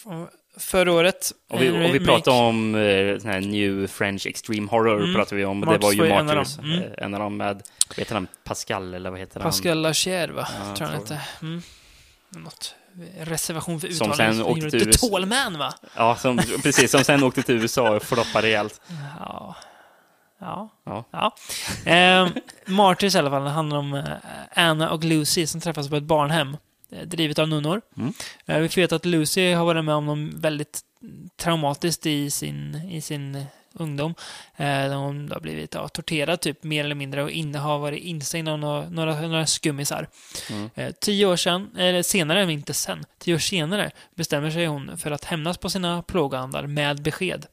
[0.02, 0.28] Från
[0.58, 1.32] Förra året.
[1.50, 5.02] Och vi, en och vi pratade om eh, sån här New French Extreme Horror.
[5.02, 5.14] Mm.
[5.14, 6.56] Pratade vi om, det Martyrs var ju ju en av Martyrs.
[6.56, 6.64] dem.
[6.64, 6.82] Mm.
[6.82, 10.48] eh, En av dem med, vad heter han, Pascal, eller vad heter Pascal Lacher, va?
[10.68, 11.20] Ja, tror han hette.
[11.42, 11.62] Mm.
[12.30, 12.74] Något
[13.20, 14.16] reservation för Som uttal.
[14.16, 15.18] sen åkte till USA.
[15.26, 15.74] Man, va?
[15.80, 15.90] han?
[15.96, 16.90] Ja, som, precis.
[16.90, 18.80] Som sen åkte till USA och floppade rejält.
[19.18, 19.56] Ja.
[20.40, 20.68] Ja.
[20.86, 21.04] Ja.
[21.10, 21.34] ja.
[21.92, 22.28] Eh,
[22.66, 24.04] Martyrs i alla fall, handlar om eh,
[24.54, 26.56] Anna och Lucy som träffas på ett barnhem.
[26.94, 27.80] Eh, Drivet av nunnor.
[27.96, 28.12] Mm.
[28.46, 30.80] Eh, vi veta att Lucy har varit med om något väldigt
[31.36, 34.14] traumatiskt i sin, i sin ungdom.
[34.56, 38.48] Eh, hon har blivit ja, torterad, typ, mer eller mindre, och inne har varit instängd
[38.48, 40.08] av några, några, några skummisar.
[40.50, 40.70] Mm.
[40.74, 44.98] Eh, tio år sedan, eller senare, men inte sen, tio år senare bestämmer sig hon
[44.98, 47.46] för att hämnas på sina plågoandar med besked.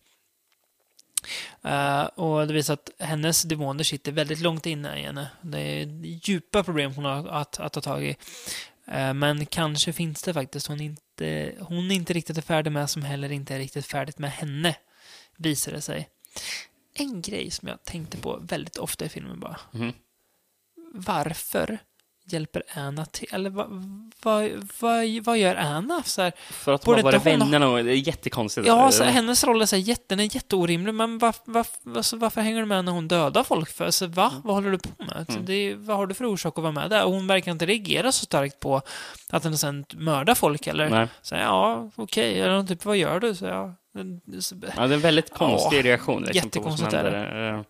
[1.63, 5.27] Eh, och det visar att hennes demoner sitter väldigt långt inne i henne.
[5.41, 8.15] Det är djupa problem hon har att, att ta tag i.
[8.87, 13.01] Eh, men kanske finns det faktiskt hon inte, hon inte riktigt är färdig med, som
[13.01, 14.75] heller inte är riktigt färdigt med henne,
[15.37, 16.09] visar det sig.
[16.93, 19.59] En grej som jag tänkte på väldigt ofta i filmen bara.
[19.71, 19.93] Mhm.
[20.93, 21.79] Varför
[22.25, 23.27] hjälper Anna till?
[23.31, 23.67] Eller vad,
[24.21, 24.49] vad,
[24.79, 26.03] vad, vad gör Anna?
[26.03, 28.67] Så här, För att hon ha- vännerna och det är jättekonstigt.
[28.67, 31.71] Ja, så Eh, hennes roll är så här, jätte, den är jätteorimlig, men varf, varf,
[31.95, 33.85] alltså, varför hänger du med när hon dödar folk för?
[33.85, 34.31] Alltså, va?
[34.43, 35.25] Vad håller du på med?
[35.29, 35.45] Mm.
[35.45, 37.03] Det vad har du för orsak att vara med där?
[37.05, 38.81] Och hon verkar inte reagera så starkt på
[39.29, 40.89] att hon sen mördar folk, eller?
[40.89, 41.07] Nej.
[41.21, 43.35] Så, ja, okej, eller typ, vad gör du?
[43.35, 46.21] Så, ja, Ja, det är en väldigt konstig Ja, reaktion.
[46.23, 47.65] Liksom, jättekonstigt är händer.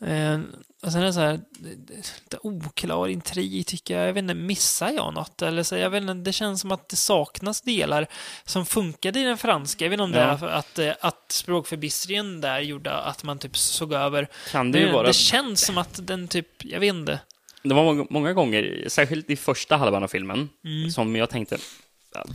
[0.00, 0.40] Eh,
[0.82, 4.08] och sen är det så här, lite oklar intrig tycker jag.
[4.08, 5.42] Jag vet inte, missar jag något?
[5.42, 8.06] Eller så, jag vet inte, det känns som att det saknas delar
[8.44, 9.84] som funkade i den franska.
[9.84, 13.56] Jag vet inte om det är att, eh, att språkförbistringen där gjorde att man typ
[13.56, 14.28] såg över.
[14.50, 15.06] Kan det ju vara.
[15.06, 17.20] det känns som att den typ, jag vet inte.
[17.62, 20.90] Det var många, många gånger, särskilt i första halvan av filmen, Mm.
[20.90, 21.56] som jag tänkte,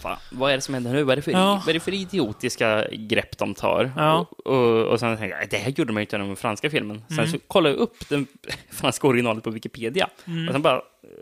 [0.04, 1.04] Va, vad är det som händer nu?
[1.04, 1.54] Vad är det för, Ja.
[1.66, 3.92] vad är det för idiotiska grepp de tar?
[3.98, 4.26] Ja.
[4.38, 6.70] Och, och, och sen tänker jag, det här gjorde man ju inte i den franska
[6.70, 7.04] filmen.
[7.08, 7.32] Sen Mm.
[7.32, 8.28] så kollade jag upp den
[8.72, 10.10] franska originalet på Wikipedia.
[10.28, 10.48] Mm.
[10.48, 10.82] Och, sen bara,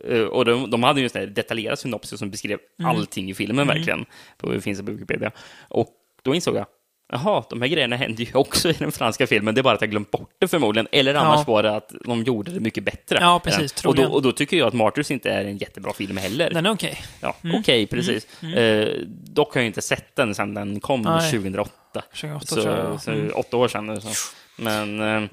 [0.10, 2.92] eh, och de, de hade ju en sån här detaljerad synopsis som beskrev Mm.
[2.92, 4.06] allting i filmen verkligen.
[4.38, 5.32] På, det finns på Wikipedia.
[5.68, 5.90] Och
[6.22, 6.66] då insåg jag,
[7.10, 9.82] Jaha, de här grejerna hände ju också i den franska filmen, det är bara att
[9.82, 10.88] jag glömt bort det förmodligen.
[10.92, 11.54] Eller annars Ja.
[11.54, 13.18] var det att de gjorde det mycket bättre.
[13.22, 16.18] Ja, precis, och, då, och då tycker jag att Martyrs inte är en jättebra film
[16.18, 16.50] heller.
[16.50, 17.02] Den är okej.
[17.22, 17.60] Ja, Mm.
[17.60, 18.44] okej, precis.
[18.44, 21.32] Eh, dock har jag inte sett den sedan den kom Nej.
[21.32, 21.72] 2008.
[22.14, 23.02] 2008 så, tror jag.
[23.02, 23.32] så Mm.
[23.36, 24.02] åtta år sedan.
[24.02, 24.10] Så.
[24.58, 25.30] Men, eh,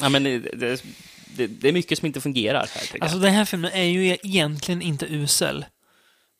[0.00, 0.80] ja, men det, det,
[1.46, 5.06] det, är mycket som inte fungerar här, Alltså den här filmen är ju egentligen inte
[5.06, 5.64] usel.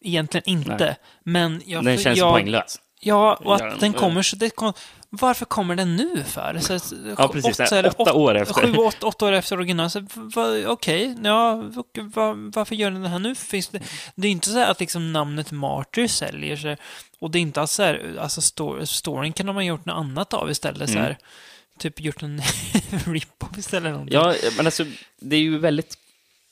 [0.05, 0.77] Egentligen inte.
[0.85, 0.97] Nej.
[1.25, 1.85] Men jag.
[1.85, 2.81] Den känns jag, poänglös.
[3.05, 3.99] Ja, och Ja, att den ja.
[3.99, 4.37] kommer så...
[4.37, 4.73] Det kom,
[5.11, 6.59] varför kommer den nu för?
[6.61, 6.73] Så,
[7.19, 7.61] Ja, precis.
[7.61, 8.55] åtta, eller Åtta år efter.
[8.55, 9.91] Sju, åtta, åtta år efter original.
[9.91, 13.35] Så, va- Okej, ja, och va, varför gör den det här nu?
[13.35, 13.81] Finns det,
[14.15, 16.77] det är inte så här att liksom namnet Martyr säljer sig.
[17.19, 19.97] Och det är inte alls så här, alltså sto- storyn kan de ha gjort något
[19.97, 20.89] annat av istället.
[20.91, 21.05] Så Mm.
[21.05, 21.19] här,
[21.79, 22.43] typ gjort en
[23.07, 23.93] rip-off istället.
[23.93, 24.15] någonting.
[24.19, 24.85] Ja, men alltså,
[25.21, 25.99] det är ju väldigt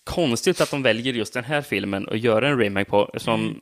[0.04, 3.10] konstigt att de väljer just den här filmen och gör en remake på.
[3.16, 3.60] Som Mm.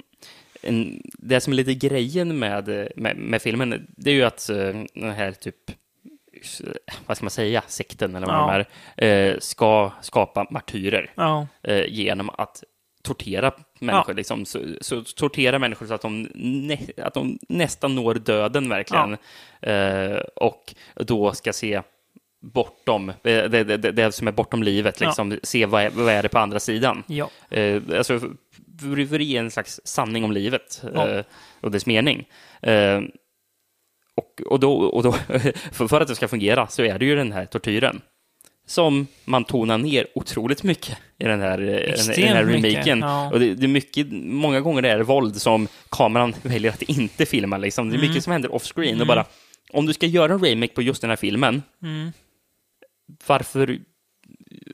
[0.62, 4.56] En, det som är lite grejen med, med, med filmen, det är ju att eh,
[4.94, 5.56] den här typ
[7.06, 8.64] vad ska man säga, sekten eller vad Ja.
[8.96, 12.64] de är, eh, ska skapa martyrer Ja, eh, genom att
[13.02, 14.14] tortera människor.
[14.14, 19.16] Liksom, så, så tortera människor så att de, nä, att de nästan når döden verkligen.
[19.62, 21.82] Eh, och då ska se
[22.42, 25.06] bortom, eh, det, det, det, som är bortom livet, Ja.
[25.06, 27.02] liksom, se vad är, vad är det på andra sidan.
[27.06, 27.30] ja.
[27.50, 28.20] Eh, alltså,
[29.14, 31.08] att ge en slags sanning om livet Ja.
[31.08, 31.24] eh,
[31.60, 32.24] och dess mening.
[32.62, 33.00] Eh,
[34.14, 35.12] och, och, då, och då,
[35.72, 38.00] för, att det ska fungera så är det ju den här tortyren
[38.66, 42.98] som man tonar ner otroligt mycket i den här, eh, i den här remaken.
[42.98, 43.30] ja.
[43.32, 47.26] Och det, det är mycket, många gånger är det våld som kameran väljer att inte
[47.26, 47.56] filma.
[47.58, 47.88] Liksom.
[47.90, 48.08] Det är Mm.
[48.10, 49.00] mycket som händer off-screen.
[49.00, 49.24] Och bara,
[49.72, 52.12] om du ska göra en remake på just den här filmen, Mm.
[53.26, 53.78] varför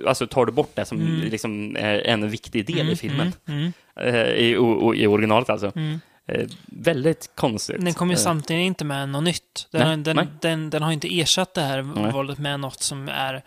[0.07, 3.33] alltså, tar du bort det som liksom, är en viktig del i filmen?
[3.49, 3.73] Mm.
[4.01, 5.73] Eh, I, o- i originalet alltså.
[5.77, 6.01] Mm.
[6.29, 7.85] Eh, väldigt konstigt.
[7.85, 9.69] Den kommer ju Eh, samtidigt inte med något nytt.
[9.71, 10.27] Den, Nej, har- den, nej.
[10.41, 12.13] den, den har inte ersatt det här Nej.
[12.13, 13.43] våldet med något som är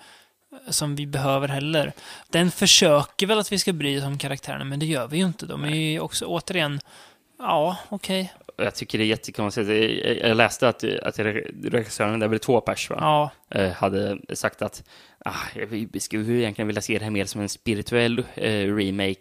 [0.70, 1.94] som vi behöver heller.
[2.30, 5.26] Den försöker väl att vi ska bry oss om karaktärerna, men det gör vi ju
[5.26, 5.46] inte.
[5.46, 6.80] De är ju också återigen,
[7.40, 8.34] ja, okej.
[8.58, 9.70] Jag tycker det är jättekonstigt.
[9.70, 11.20] Jag, jag läste att, att
[11.64, 12.98] regissören, det är väl två pers, va?
[13.00, 14.84] Ja, eh, hade sagt att
[15.26, 19.16] ah, vi skulle egentligen vilja se det här mer som en spirituell eh, remake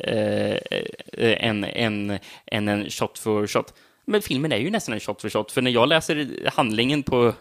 [0.00, 3.74] eh, eh, eh, än, än, än en shot for shot.
[4.04, 7.32] Men filmen är ju nästan en shot for shot, för när jag läser handlingen på,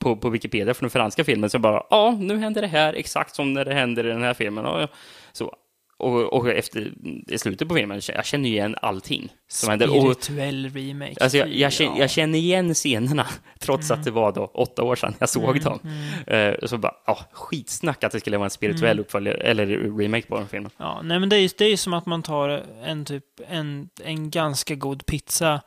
[0.00, 3.34] på, på Wikipedia från den franska filmen så bara, ja, nu händer det här exakt
[3.34, 4.66] som när det händer i den här filmen.
[4.66, 4.90] Och,
[5.32, 5.56] så,
[5.98, 6.92] och, och efter,
[7.28, 9.88] i slutet på filmen, jag känner igen allting som händer.
[10.06, 11.14] Och, spirituell remake.
[11.20, 11.98] Alltså jag, jag, känner, ja.
[12.00, 13.26] jag känner igen scenerna,
[13.58, 13.98] trots Mm.
[14.00, 15.78] att det var då åtta år sedan jag såg dem.
[16.26, 19.00] Eh, så bara, ja, skitsnack att det skulle vara en spirituell Mm.
[19.00, 19.66] uppföljare, eller
[19.98, 20.70] remake på den filmen.
[20.76, 23.88] Ja, nej men det är ju det är som att man tar en typ, en,
[24.04, 25.60] en ganska god pizza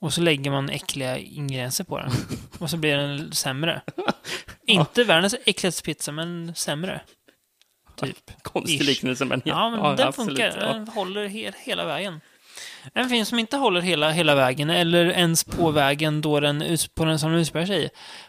[0.00, 2.10] och så lägger man äckliga ingredienser på den.
[2.58, 3.82] Och så blir den sämre.
[4.66, 7.00] Inte världens äckligaste pizza, men sämre.
[7.96, 8.16] Typ.
[8.42, 8.86] Konstig Ish.
[8.86, 10.56] liknelse, men Ja, men den absolut, funkar.
[10.66, 10.72] ja.
[10.72, 12.20] Den håller he hela vägen.
[12.94, 16.64] En film som inte håller hela, hela vägen, eller ens på vägen då den,
[16.94, 17.88] på den som den utspelar sig i,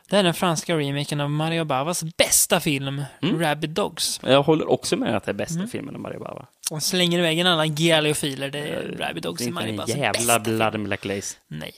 [0.09, 3.39] det är den franska remaken av Mario Bavas bästa film, Mm.
[3.41, 4.19] Rabid Dogs.
[4.23, 5.67] Jag håller också med att det är bästa Mm.
[5.69, 6.45] filmen om Mario Bava.
[6.71, 10.43] Och slänger iväg en annan gealeofiler, det är Rabid Dogs i Mario Bavas jävla bästa
[10.43, 10.57] film.
[10.57, 11.37] Blood and Black Lace.
[11.47, 11.73] Nej.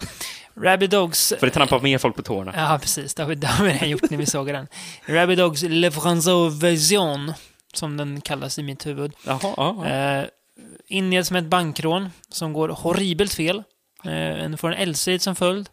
[0.61, 1.33] Rabid Dogs...
[1.39, 2.53] För det trampar mer folk på tårna.
[2.55, 3.13] Ja, precis.
[3.15, 4.67] Det har vi, det har vi redan gjort när vi såg den.
[5.05, 7.33] Rabid Dogs Le François Version,
[7.77, 9.13] som den kallas i mitt huvud.
[9.25, 9.85] Jaha, ja, ja.
[9.85, 10.25] Eh,
[10.87, 13.63] inleds med ett bankrån som går horribelt fel.
[14.03, 15.69] Eh, en får en eldstrid som följd.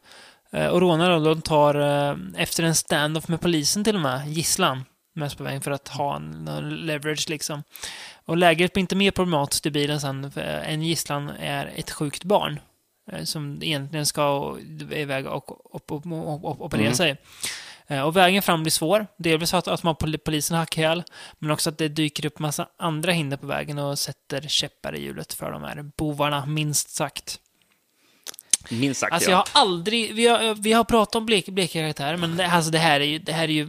[0.52, 4.84] Eh, och rånaren då tar, eh, efter en stand-off med polisen till och med, gisslan.
[5.16, 7.62] Mest på vägen för att ha en, någon leverage liksom.
[8.24, 10.32] Och läget blir inte mer problematiskt i bilen sen.
[10.64, 12.60] En gisslan är ett sjukt barn.
[13.12, 14.56] Eh, som egentligen ska
[14.90, 16.94] iväg och, och, och, och, och operera Mm.
[16.94, 17.16] sig.
[17.88, 19.06] Eh, Och vägen fram blir svår.
[19.18, 21.02] Delvis att, att man pol- polisen hackar ihjäl,
[21.38, 25.02] men också att det dyker upp massa andra hinder på vägen och sätter käppar i
[25.02, 27.40] hjulet för de här bovarna, minst sagt.
[28.70, 29.36] Minst sagt, Alltså ja.
[29.54, 32.70] jag har aldrig, vi har, vi har pratat om blek, bleka karaktärer, men det, alltså
[32.70, 33.68] det här är ju, det här är ju,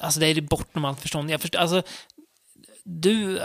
[0.00, 1.30] alltså det är bortom allt förstånd.
[1.30, 1.82] Jag förstår, alltså,
[2.84, 3.40] du,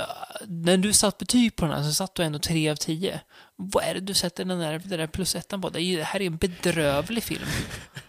[0.48, 3.22] när du satt betyg på den här så satt du ändå 3 av 10.
[3.56, 5.70] Vad är det du sätter den där, den där plus ettan på?
[5.70, 7.46] Det, här är en bedrövlig film.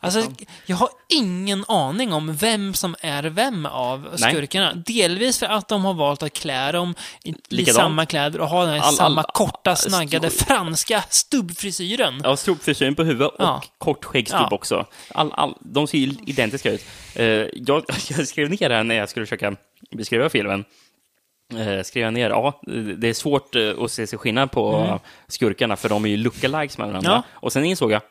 [0.00, 0.22] Alltså,
[0.66, 4.32] jag har ingen aning om vem som är vem av Nej.
[4.32, 4.74] skurkarna.
[4.74, 6.94] Delvis för att de har valt att klä dem
[7.24, 11.04] i, i samma kläder och ha den här All- samma all- korta, snaggade stor- franska
[11.10, 12.20] stubbfrisyren.
[12.24, 13.62] Ja, strumpfrisyren på huvudet och Ja.
[13.78, 14.54] kort skäggstubb Ja.
[14.54, 14.86] också.
[15.14, 16.84] All, all, de ser ju identiska ut.
[17.14, 19.56] Eh, jag, jag skrev ner här när jag skulle försöka
[19.90, 20.64] beskriva filmen.
[21.54, 22.60] Eh, skrev jag ner, ja,
[22.96, 26.78] det är svårt eh, att se sig skillnad på skurkarna, för de är ju lookalikes
[26.78, 27.10] med varandra.
[27.10, 27.22] Mm.
[27.32, 27.38] Ja.
[27.40, 28.02] Och sen insåg jag,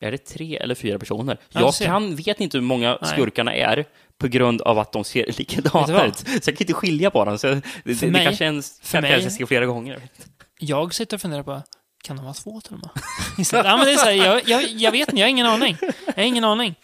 [0.00, 1.38] är det tre eller fyra personer?
[1.48, 3.10] Ja, jag kan, vet inte hur många Nej.
[3.12, 3.84] skurkarna är
[4.18, 6.18] på grund av att de ser likadana ut.
[6.18, 7.38] Så jag kan inte skilja på dem.
[7.38, 10.00] Så det, det, mig- det kanske är en för mig- jag ska flera gånger.
[10.58, 11.62] Jag sitter och funderar på,
[12.04, 12.90] kan de vara två till och med?
[13.66, 15.76] ja, men det är så här, jag, jag, jag vet inte, jag har ingen aning.
[16.06, 16.74] Jag har ingen aning.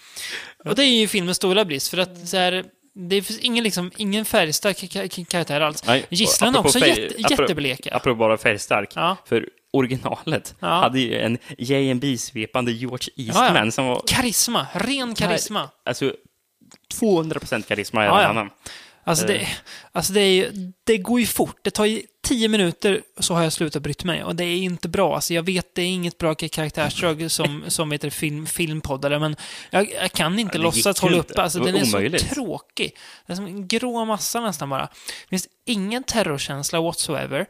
[0.65, 2.65] Och det är ju filmens stora brist, för att så här,
[2.95, 5.87] det finns ingen, liksom, ingen färgstark ka- ka- karaktär alls.
[5.87, 7.97] Nej, Gisslan är också jätte, jättebleka.
[7.97, 8.93] Apropå bara färgstark.
[8.95, 9.17] Ja.
[9.27, 10.67] För originalet Ja.
[10.69, 15.71] hade ju en J&B-svepande George Eastman Ja, som var Karisma, ren karisma.
[15.87, 16.13] alltså
[17.01, 18.49] 200% karisma i Ja, ja.
[19.05, 19.49] Alltså, det,
[19.93, 21.57] alltså det, är, det går ju fort.
[21.63, 24.25] Det tar ju tio minuter så har jag slutat brytt mig.
[24.25, 25.15] Och det är inte bra.
[25.15, 29.37] Alltså jag vet det är inget bra karaktärsdrag som, som heter film, filmpoddare, men
[29.71, 31.43] jag, jag kan inte Ja, låtsas hålla uppe.
[31.43, 32.29] Alltså den är omöjligt.
[32.29, 32.97] så tråkig.
[33.27, 34.89] Det är som en grå massa nästan bara.
[35.23, 37.47] Det finns ingen terrorkänsla whatsoever.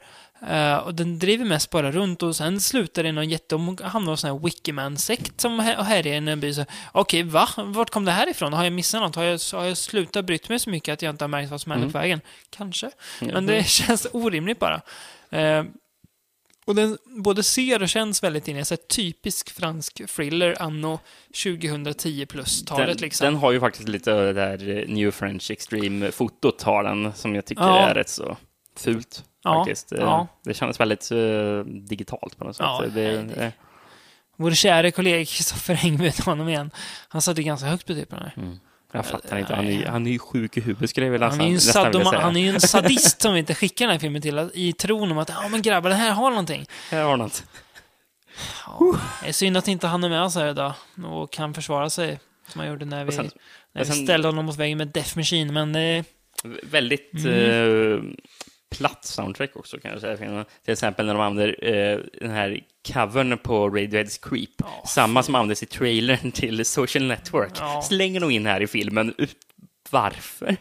[0.48, 3.54] Eh, och den driver mest bara runt och sen slutar det i någon jätte...
[3.54, 6.54] Hon hamnar hos en sån här Wikiman-sekt som här- härjar i en by.
[6.54, 7.48] Så, Okej, va?
[7.56, 8.52] Vart kom det här ifrån?
[8.52, 9.16] Har jag missat något?
[9.16, 11.60] Har jag, har jag slutat brytt mig så mycket att jag inte har märkt vad
[11.60, 12.20] som händer på vägen?
[12.50, 12.90] Kanske.
[13.20, 14.80] Men det känns orimligt bara.
[15.30, 15.64] Eh,
[16.64, 21.00] och den både ser och känns väldigt in i en typisk fransk thriller anno
[21.44, 23.24] 2010 plus-talet Den, liksom.
[23.24, 27.44] den har ju faktiskt lite det där eh, New French Extreme-fotot har den, som jag
[27.44, 27.78] tycker Ja.
[27.88, 28.36] är rätt så
[28.78, 29.24] fult.
[29.44, 29.92] Ja, Faktiskt.
[29.92, 30.26] Eh, ja.
[30.44, 32.66] Det kändes väldigt eh, digitalt på något sätt.
[32.66, 33.52] Ja, det, det- eh,
[34.36, 36.70] Vår kära kollega Kristoffer Engberg, honom igen,
[37.08, 38.58] han satte ganska högt betyg på den här.
[38.92, 39.54] jag fattar inte.
[39.54, 41.60] Han är, han är ju sjuk i huvudet, skulle jag vilja Han är, ju en
[41.60, 44.72] sadoma, han är ju en sadist som vi inte skickar den här filmen till, i
[44.72, 46.66] tron om att ja men grabbar, det här har någonting.
[46.90, 47.44] Här har något.
[48.66, 50.72] Ja, det är synd att inte han är med oss här idag
[51.04, 53.30] och kan försvara sig, som han gjorde när vi, sen-
[53.72, 56.04] när vi sen- ställde honom mot väggen med Death Machine, men eh,
[56.62, 57.34] Väldigt Mm.
[57.94, 58.00] eh,
[58.72, 60.44] platt soundtrack också kan jag säga.
[60.64, 62.60] Till exempel när de använder eh, den här
[62.92, 64.50] covern på Radioheads Creep.
[64.56, 67.52] Ja, Samma som används i trailern till Social Network.
[67.60, 67.82] Ja.
[67.82, 69.14] Slänger de in här i filmen.
[69.90, 70.56] Varför?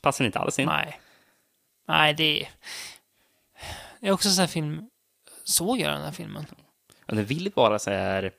[0.00, 0.66] Passar inte alls in.
[0.66, 1.00] nej.
[1.88, 2.48] Nej, det är...
[4.00, 4.90] Det är också en sån här film...
[5.44, 6.46] Såg jag den här filmen?
[7.06, 8.30] Ja, Den vill vara så här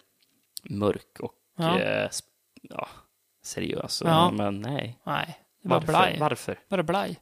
[0.63, 1.79] mörk och Ja.
[1.79, 2.09] eh,
[2.61, 2.87] ja,
[3.43, 4.01] seriös.
[4.05, 4.31] Ja.
[4.31, 4.99] Men nej.
[5.03, 5.87] Nej, det var Varför?
[5.87, 6.17] blaj.
[6.19, 6.59] Varför?
[6.69, 7.19] Bara blaj.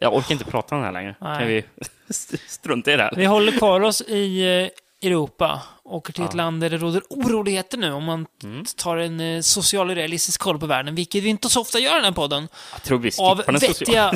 [0.00, 1.14] Jag orkar inte prata om det här längre.
[1.20, 1.38] Nej.
[1.38, 1.64] Kan vi
[2.48, 3.12] strunta i det här?
[3.16, 4.40] Vi håller kvar oss i
[5.02, 6.36] eh, Europa, åker till ett Ja.
[6.36, 8.64] land där det råder oroligheter nu om man Mm.
[8.76, 12.04] tar en eh, socialrealistisk koll på världen, vilket vi inte så ofta gör i den
[12.04, 12.48] här podden,
[13.18, 14.12] av vettiga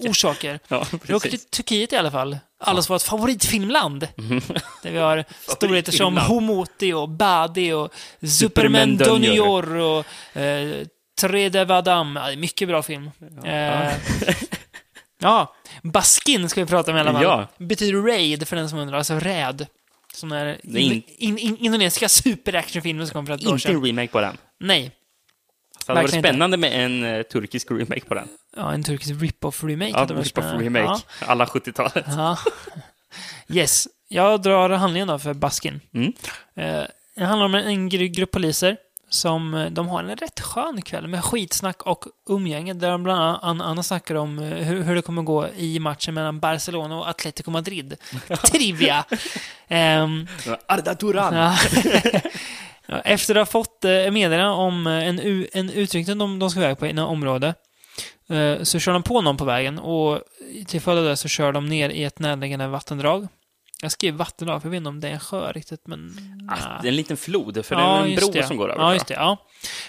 [0.00, 0.60] orsaker.
[0.68, 1.38] Ja, Vi åker till.
[1.40, 4.00] Turkiet i alla fall, allas vårt favoritfilmland.
[4.82, 6.16] Där vi har storheter som.
[6.16, 7.92] Homoti och Badi och
[8.40, 10.86] Superman Donior och eh,
[11.20, 12.16] Trede Vadam.
[12.16, 13.10] Ja, det är mycket bra film.
[13.44, 13.92] Eh,
[15.20, 17.22] ja, Baskin ska vi prata om i alla fall.
[17.22, 17.48] Ja.
[17.58, 19.66] Betyder raid för den som undrar, alltså räd.
[20.14, 23.76] Som är, in- in, in, in, indonesiska superactionfilmer som kom för ett år Inte sedan.
[23.76, 24.36] en remake på den.
[24.60, 24.90] Nej.
[25.78, 26.28] Så det hade varit Verkligen inte.
[26.28, 28.28] spännande med en eh, turkisk remake på den.
[28.56, 29.90] Ja, en turkisk rip-off remake.
[29.90, 30.64] Ja, rip-off spännande.
[30.64, 31.02] remake.
[31.26, 32.04] Alla 70-talet.
[32.08, 32.38] Ja.
[33.48, 33.88] Yes.
[34.08, 35.80] Jag drar handlingen då för Baskin.
[35.94, 36.12] Mm.
[36.56, 36.82] Eh,
[37.16, 38.76] det handlar om en gr- grupp poliser
[39.10, 43.22] som eh, de har en rätt skön kväll med skitsnack och umgänge där de bland
[43.22, 46.98] annat Anna, Anna snackar om eh, hur, hur det kommer gå i matchen mellan Barcelona
[46.98, 47.96] och Atletico Madrid.
[48.44, 49.04] Trivia!
[49.68, 50.26] Ehm,
[50.66, 51.34] Arda Turan!
[53.04, 55.20] Efter att ha fått eh, meddelande om en,
[55.52, 57.54] en utryckning de, de ska iväg på i något område
[58.62, 60.20] så kör de på någon på vägen och
[60.66, 63.28] till följd av det så kör de ner i ett närliggande vattendrag.
[63.82, 66.16] Jag skrev vattendrag, för jag vet inte om det är en sjö riktigt, men...
[66.48, 68.46] Ah, det är en liten flod, för det är en bro det.
[68.46, 68.82] som går över.
[68.82, 69.14] Ja, just det.
[69.14, 69.36] Ja.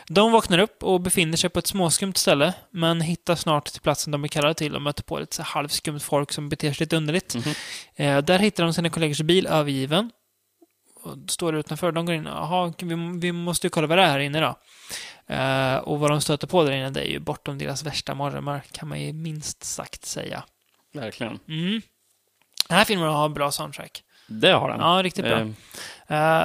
[0.07, 4.11] De vaknar upp och befinner sig på ett småskumt ställe, men hittar snart till platsen
[4.11, 7.35] de är kallade till och möter på lite halvskumt folk som beter sig lite underligt.
[7.35, 7.53] Mhm.
[7.95, 10.11] Eh, där hittar de sina kollegors bil övergiven.
[11.03, 11.91] Och står utanför.
[11.91, 12.25] De går in.
[12.25, 14.55] Jaha, vi, vi måste ju kolla vad det är här inne då.
[15.33, 18.63] Eh, och vad de stöter på där inne, det är ju bortom deras värsta mardrömmar,
[18.71, 20.43] kan man ju minst sagt säga.
[20.93, 21.39] Verkligen.
[21.47, 21.81] Mm.
[22.67, 24.03] Den här filmen har bra soundtrack.
[24.27, 24.79] Det har den.
[24.79, 25.39] Ja, riktigt bra.
[25.39, 25.47] Eh,
[26.07, 26.43] Eh,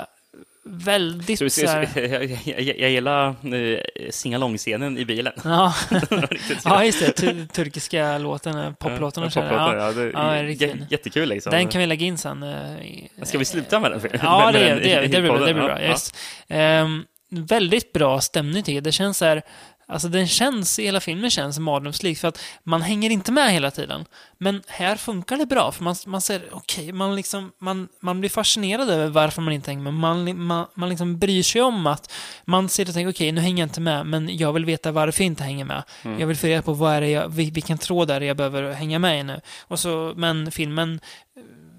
[0.68, 1.88] väldigt så så här...
[1.98, 3.78] jag, jag, jag, gillar eh,
[4.10, 5.32] singalong-scenen i bilen.
[5.44, 5.74] Ja.
[6.64, 7.12] Ja, just det.
[7.12, 9.42] Tu- turkiska låten, eh, poplåten och Ja, så.
[9.42, 10.74] poplåten, Ja, ja, Ja.
[10.90, 11.50] Jättekul liksom.
[11.52, 12.42] den kan vi lägga in sen.
[12.42, 12.76] eh,
[13.22, 14.00] Ska vi sluta med den?
[14.22, 15.32] Ja, det, det, det, blir?
[15.32, 15.80] Det blir bra.
[15.82, 16.14] Yes.
[16.48, 18.84] Ehm, väldigt bra stämning tycker jag.
[18.84, 19.42] Det känns så här,
[19.88, 24.04] alltså den känns, hela filmen känns mardrömslik för att man hänger inte med hela tiden.
[24.38, 28.30] Men här funkar det bra för man, man ser, okej, man liksom, man, man blir
[28.30, 29.94] fascinerad över varför man inte hänger med.
[29.94, 32.12] Man, man, man liksom bryr sig om att
[32.44, 35.22] man ser och tänker, okej, nu hänger jag inte med, men jag vill veta varför
[35.22, 35.82] jag inte hänger med.
[36.20, 38.36] Jag vill få reda på vad är det jag, vil- vilken tråd är det jag
[38.36, 39.40] behöver hänga med i nu.
[39.62, 41.00] Och så, men filmen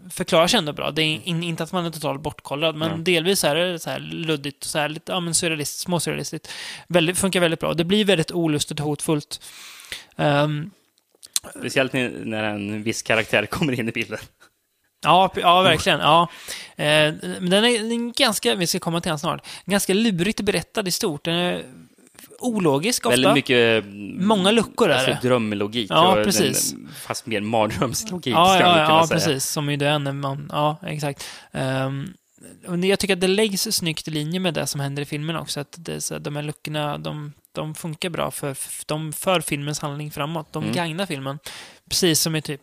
[0.10, 0.92] förklarar sig ändå bra.
[0.92, 4.00] Det är in, inte att man är totalt bortkollad, men delvis är det så här
[4.00, 6.50] luddigt och så här lite, ja men surrealistiskt, småsurrealistiskt.
[6.88, 7.74] Väldigt, funkar väldigt bra.
[7.74, 9.42] Det blir väldigt olustigt och hotfullt.
[10.16, 10.72] Ehm,
[11.60, 14.20] Speciellt när- en viss karaktär kommer in i bilden.
[15.04, 16.00] ja, ja, verkligen.
[16.00, 16.28] Ja.
[16.76, 20.42] Eh, men den är, den är ganska, vi ska komma till den snart, ganska lurigt
[20.42, 21.26] berättad i stort.
[21.26, 21.64] Den är
[22.40, 23.10] ologisk ofta.
[23.10, 23.86] Väldigt mycket...
[24.26, 25.28] Många luckor är alltså, det.
[25.28, 25.92] drömlogik.
[25.92, 26.72] Ja, precis.
[26.72, 29.20] Den, fast mer mardrömslogik, Ja, ska ja, man kunna ja säga.
[29.20, 29.46] precis.
[29.46, 30.50] Som ju det är när man...
[30.54, 31.26] Ja, exakt.
[31.52, 32.14] Um,
[32.84, 35.60] jag tycker att det läggs snyggt i linje med det som händer i filmen också.
[35.60, 39.80] Att det, är så, de här luckorna, de, de funkar bra för, de för filmens
[39.80, 40.54] handling framåt.
[40.54, 40.76] De Mm.
[40.76, 41.40] gagnar filmen.
[41.90, 42.62] Precis som i typ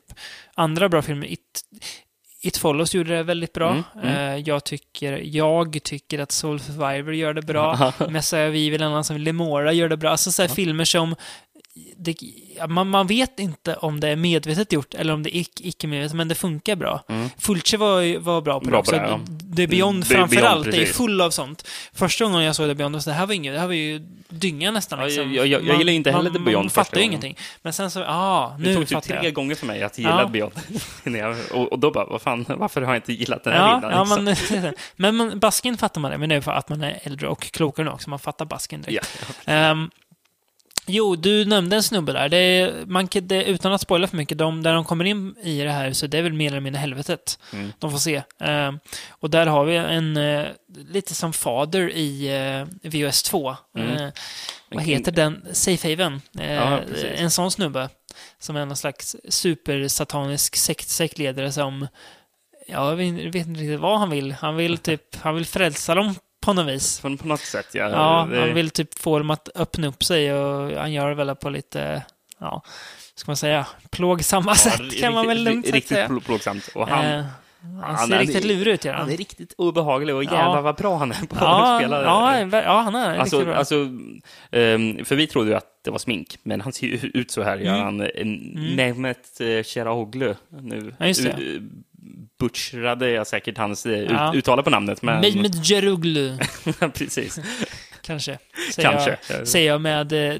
[0.54, 1.26] andra bra filmer.
[1.32, 1.64] It,
[2.44, 3.70] It Follows gjorde det väldigt bra.
[3.70, 4.08] Mm, mm.
[4.08, 7.92] Eh, jag, tycker, jag tycker att Soul Survivor gör det bra.
[8.08, 10.10] Messiah Evil, en annan som Lemora gör det bra.
[10.10, 11.14] Alltså så här filmer som
[11.96, 12.14] det,
[12.56, 15.68] ja, man, man vet inte om det är medvetet gjort eller om det är icke,
[15.68, 17.04] icke medvetet, men det funkar bra.
[17.38, 18.70] Fulci var, ju- var bra på Mm.
[18.70, 19.30] Bra det på också.
[19.32, 19.56] det, ja.
[19.56, 20.96] The Beyond Mm, Beyond, allt är ju precis.
[20.96, 21.68] full av sånt.
[21.92, 23.98] Första gången jag såg The Beyond, så det här var inget, det här var ju
[24.28, 24.98] dynga nästan.
[24.98, 25.32] Ja, Liksom.
[25.34, 27.36] jag- jag- jag gillar inte heller man, The Beyond Man fattar ju ingenting.
[27.62, 29.34] Men sen så, ja, Det nu tog typ fattar tre jag.
[29.34, 30.28] gånger för mig att gilla Ja.
[30.28, 30.52] Beyond.
[31.04, 33.78] Jag, och, och då bara, vad fan, varför har jag inte gillat den här Ja,
[33.78, 33.90] innan?
[33.90, 34.54] ja liksom?
[34.62, 37.28] men, men, men basken fattar man det, men det är för att man är äldre
[37.28, 38.10] och klokare nu också.
[38.10, 39.18] Man fattar basken direkt.
[39.44, 39.52] ja.
[39.52, 39.90] Ehm,
[40.86, 42.28] jo, du nämnde en snubbe där.
[42.28, 45.62] Det är, man, det, utan att spoila för mycket, de, där de kommer in i
[45.62, 47.38] det här så det är väl mer eller mindre helvetet.
[47.52, 47.72] Mm.
[47.78, 48.22] De får se.
[48.40, 48.78] Ehm,
[49.10, 50.46] och där har vi en, eh,
[50.88, 52.30] lite som fader i
[52.82, 53.56] uh, VOS 2.
[53.76, 53.96] Mm.
[53.96, 54.12] Eh,
[54.68, 55.46] vad heter den?
[55.52, 56.22] Safe Haven.
[56.38, 56.80] Eh, Ja,
[57.16, 57.88] en sån snubbe.
[58.38, 61.86] Som är någon slags supersatanisk sekt, sektledare som
[62.66, 64.32] Ja, jag vet inte riktigt vad han vill.
[64.32, 66.14] Han vill typ, han vill frälsa dem
[66.44, 67.00] på något vis.
[67.00, 67.88] På, på något sätt, ja.
[67.90, 71.14] Ja, Det- han vill typ få dem att öppna upp sig och han gör det
[71.14, 72.02] väl på lite,
[72.40, 72.62] ja,
[73.14, 76.08] ska man säga, plågsamma ja, sätt kan man väl riktigt- lugnt Riktigt säga.
[76.08, 76.68] plå- plågsamt.
[76.74, 77.24] Och han, Eh,
[77.82, 80.32] han han ser är- riktigt lurig ut, gör han är riktigt obehaglig och Ja.
[80.32, 82.02] jävlar vad bra han är på Ja, att spela.
[82.02, 83.56] ja, ja, han är Alltså, riktigt bra.
[83.56, 83.74] alltså,
[84.50, 87.42] ehm, för vi trodde ju att det var smink, men han ser ju ut så
[87.42, 87.56] här.
[87.56, 87.66] Mm.
[87.66, 88.76] Ja, han, mm.
[88.76, 90.34] Mehmet eh, Cherahoglu.
[90.48, 91.42] Nu Ja, just det.
[91.42, 91.62] uh,
[92.40, 94.34] butchrade jag säkert hans eh, Ja.
[94.34, 95.20] uttal på namnet, men...
[95.20, 96.38] Mehmet Jaruglu,
[96.94, 97.40] precis.
[98.04, 98.38] Kanske.
[98.74, 99.16] Säger Kanske.
[99.28, 100.36] Jag, säger jag med, eh,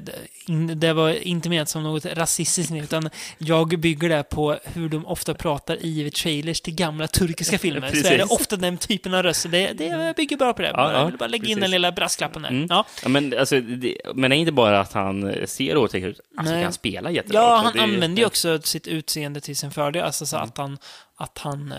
[0.47, 5.05] in- det var inte menat som något rasistiskt, utan jag bygger det på hur de
[5.05, 7.91] ofta pratar i trailers till gamla turkiska filmer.
[7.95, 9.49] Så är det ofta den typen av röster.
[9.49, 10.67] Det, det jag bygger bara på det.
[10.73, 11.61] Ja, ja, jag vill bara lägga in precis.
[11.61, 12.49] den lilla brasklappen där.
[12.49, 12.67] Mm.
[12.69, 12.85] Ja.
[13.03, 16.53] Ja, men, alltså, det, men det är inte bara att han ser otäck ut, alltså,
[16.53, 16.63] Nej.
[16.63, 17.63] han spelar jättebra Ja, också.
[17.65, 20.03] han Det använder ju också sitt utseende till sin fördel.
[20.03, 20.27] Alltså Mm.
[20.29, 20.77] så att han,
[21.17, 21.77] att han, eh,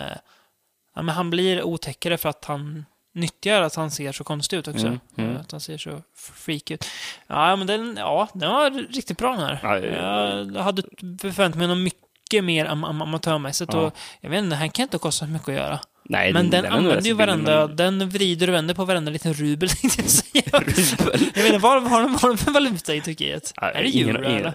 [0.95, 2.85] ja, men han blir otäckare för att han
[3.17, 4.87] nyttjar att han ser så konstig ut också.
[4.87, 5.37] Mm, mm.
[5.37, 6.87] Att han ser så freak ut.
[7.27, 9.59] Ja, men den, ja, den var riktigt bra den här.
[9.63, 10.39] Ja.
[10.59, 10.83] Jag hade
[11.21, 13.73] förväntat mig något mycket mer am am amatörmässigt.
[13.73, 13.79] Ja.
[13.81, 15.81] Och jag vet inte, den här kan inte kosta så mycket att göra.
[16.09, 19.35] Nej, men den, nog använder ju varenda, men- den vrider och vänder på varenda liten
[19.35, 20.43] rubel, tänkte jag säga.
[20.53, 21.21] Rubel?
[21.35, 23.53] Jag inte, vad har de vad har de för valuta i Turkiet?
[23.57, 24.53] Ja, är det ingen, euro ingen,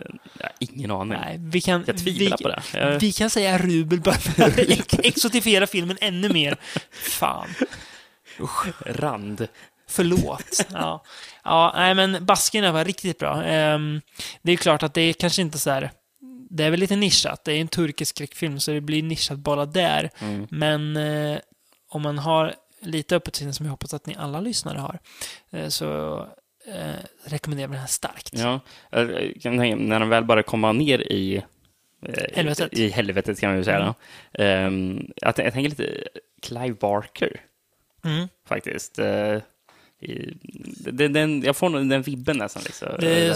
[0.59, 1.17] ingen aning.
[1.21, 1.83] Nej, vi kan...
[1.87, 2.61] Jag tvivlar vi, på det.
[2.73, 6.57] Jag- Vi kan säga rubel bara för att ex- exotifiera filmen ännu mer.
[6.91, 7.47] Fan.
[8.85, 9.47] Rand.
[9.87, 10.65] Förlåt.
[10.73, 11.03] Ja,
[11.43, 13.43] ja nej men Baskerna var riktigt bra.
[13.43, 14.01] Ehm,
[14.41, 15.91] det är klart att det är kanske inte så här...
[16.49, 17.43] Det är väl lite nischat.
[17.43, 20.09] Det är en turkisk skräckfilm så det blir nischat bara där.
[20.19, 20.47] Mm.
[20.49, 21.39] Men eh,
[21.89, 24.99] om man har lite öppet sinne som jag hoppas att ni alla lyssnare har
[25.51, 26.17] eh, så
[26.67, 26.93] eh,
[27.25, 28.31] rekommenderar jag den här starkt.
[28.33, 28.59] Ja,
[28.91, 31.43] när han väl bara komma ner i
[32.33, 32.73] Helvetet.
[32.73, 33.95] I helvetet kan man ju säga.
[34.33, 34.57] Mm.
[34.67, 36.03] Ehm, jag, jag tänker lite
[36.41, 37.41] Clive Barker,
[38.03, 38.27] Mm.
[38.47, 38.99] faktiskt.
[38.99, 39.37] Eh,
[40.77, 42.63] den, den, jag får nog den vibben nästan.
[42.65, 43.35] Liksom, Det där.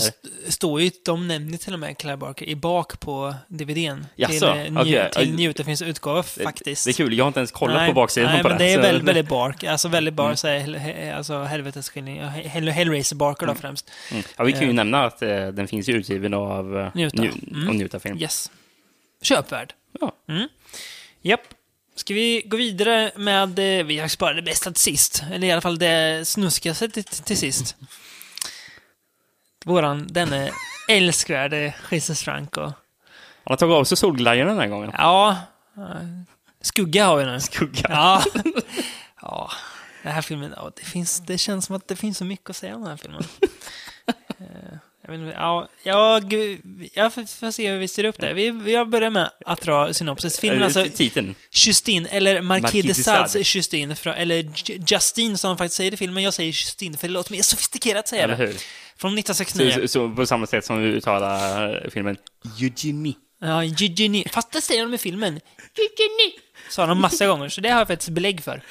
[0.51, 4.05] står ju, de nämner till och med Clive Barker i bak på DVDn.
[4.15, 5.09] Jaså, till, eh, New, okej.
[5.13, 5.57] till Newt.
[5.57, 6.85] Det finns utgåva faktiskt.
[6.85, 8.63] Det är kul, jag har inte ens kollat nej, på baksidan nej, på men det.
[8.63, 9.63] det är väldigt, väldigt bark.
[9.63, 10.37] Alltså väldigt bark, Mm.
[10.37, 12.21] så här, alltså helvetesskildring.
[12.21, 13.91] Hell, Hellraiser Barker då främst.
[14.11, 14.23] Mm.
[14.37, 14.73] Ja, vi kan ju Eh.
[14.73, 17.17] nämna att eh, den finns ju utgiven av eh, Njuta.
[17.23, 17.75] Nju- Mm.
[17.77, 18.17] Njuta Film.
[18.17, 18.51] Yes.
[19.21, 19.73] Köpvärd.
[19.99, 20.15] Ja.
[21.21, 21.41] Japp.
[21.95, 25.23] Ska vi gå vidare med, vi har sparat det bästa till sist.
[25.31, 27.75] Eller i alla fall det snuskigaste till, till sist.
[29.65, 30.51] Våran, denne
[30.89, 32.61] älskvärde Jesus Franco.
[32.61, 32.73] Han
[33.43, 34.91] har tagit av sig solglajjorna den här gången.
[34.97, 35.37] Ja,
[36.61, 37.39] skugga har vi nu.
[37.39, 37.85] Skugga.
[37.89, 38.23] Ja.
[39.21, 39.51] ja.
[40.03, 42.75] Den här filmen, det, finns, det känns som att det finns så mycket att säga
[42.75, 43.23] om den här filmen.
[45.07, 46.33] Jag, inte, ja, jag,
[46.93, 48.33] jag får, se hur vi styr upp det.
[48.33, 50.39] Vi, jag börjar med att dra synopsis.
[50.39, 51.35] Filmen alltså Titeln.
[51.51, 53.43] Justine, eller Marquis de de Sades Sade.
[53.45, 56.23] Justine, eller Ju- Justine som de faktiskt säger i filmen.
[56.23, 58.35] Jag säger Justine för det låter mer sofistikerat det.
[58.35, 58.55] hur?
[58.97, 59.71] Från Så, 1969.
[59.81, 62.17] så, så på samma sätt som vi uttalar filmen
[62.61, 63.13] Eugenie.
[63.41, 64.29] Ja, Eugenie.
[64.29, 65.39] Fast det säger de i filmen.
[65.77, 66.39] Eugenie.
[66.69, 68.61] Sa de massa gånger, så det har jag faktiskt belägg för.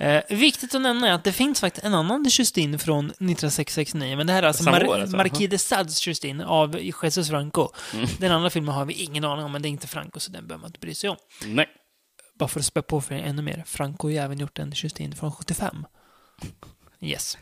[0.00, 4.26] Eh, viktigt att nämna är att det finns faktiskt en annan Justine från 1969, men
[4.26, 5.16] det här är alltså, Samma Mar- år alltså?
[5.16, 7.68] Marquis de Sades Justine av Jesus Franco.
[8.18, 10.46] Den andra filmen har vi ingen aning om, men det är inte Franco, så den
[10.46, 11.16] behöver man inte bry sig om.
[11.46, 11.66] Nej.
[12.38, 13.62] Bara för att spä på för ännu mer.
[13.66, 15.86] Franco har ju även gjort en Justine från 75.
[17.04, 17.38] Yes.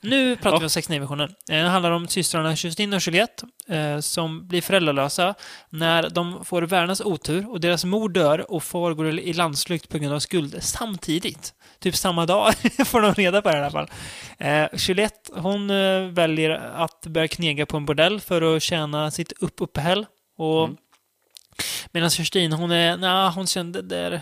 [0.00, 1.28] Nu pratar vi om 69-versionen.
[1.50, 5.34] Eh, Det handlar om systrarna Justine och Juliette eh, som blir föräldralösa
[5.70, 9.98] när de får världens otur och deras mor dör och far går i landsflykt på
[9.98, 11.54] grund av skuld samtidigt.
[11.80, 12.54] Typ samma dag
[12.86, 13.90] får de reda på det i alla fall.
[14.38, 19.32] Eh, Juliette, hon eh, väljer att börja knega på en bordell för att tjäna sitt
[19.32, 20.06] upp uppehäll.
[20.38, 20.70] Och
[21.92, 24.20] Medan Kerstin, hon är, nah, hon kände där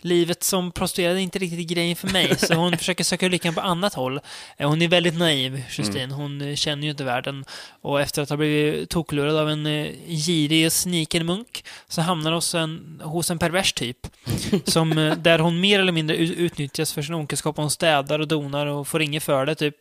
[0.00, 3.60] livet som prostituerad är inte riktigt grejen för mig, så hon försöker söka lyckan på
[3.60, 4.20] annat håll.
[4.56, 6.10] Eh, Hon är väldigt naiv, Kerstin.
[6.10, 7.44] Hon eh, känner ju inte världen.
[7.82, 12.30] Och efter att ha blivit toklurad av en eh, girig och sniken munk så hamnar
[12.30, 13.96] hon hos en, hos en pervers typ.
[14.64, 17.56] Som, där hon mer eller mindre ut- utnyttjas för sin onkelskap.
[17.56, 19.76] Hon städar och donar och får inget för det, typ.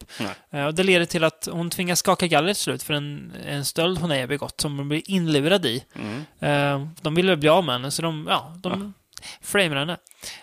[0.49, 0.65] Nej.
[0.65, 3.97] Och det leder till att hon tvingas skaka galler till slut för en, en stöld
[3.99, 5.83] hon är begått, som hon blir inlurad i.
[6.39, 6.89] Mm.
[7.01, 8.93] De ville bli av med henne, så de, ja, de
[9.41, 9.97] framar henne.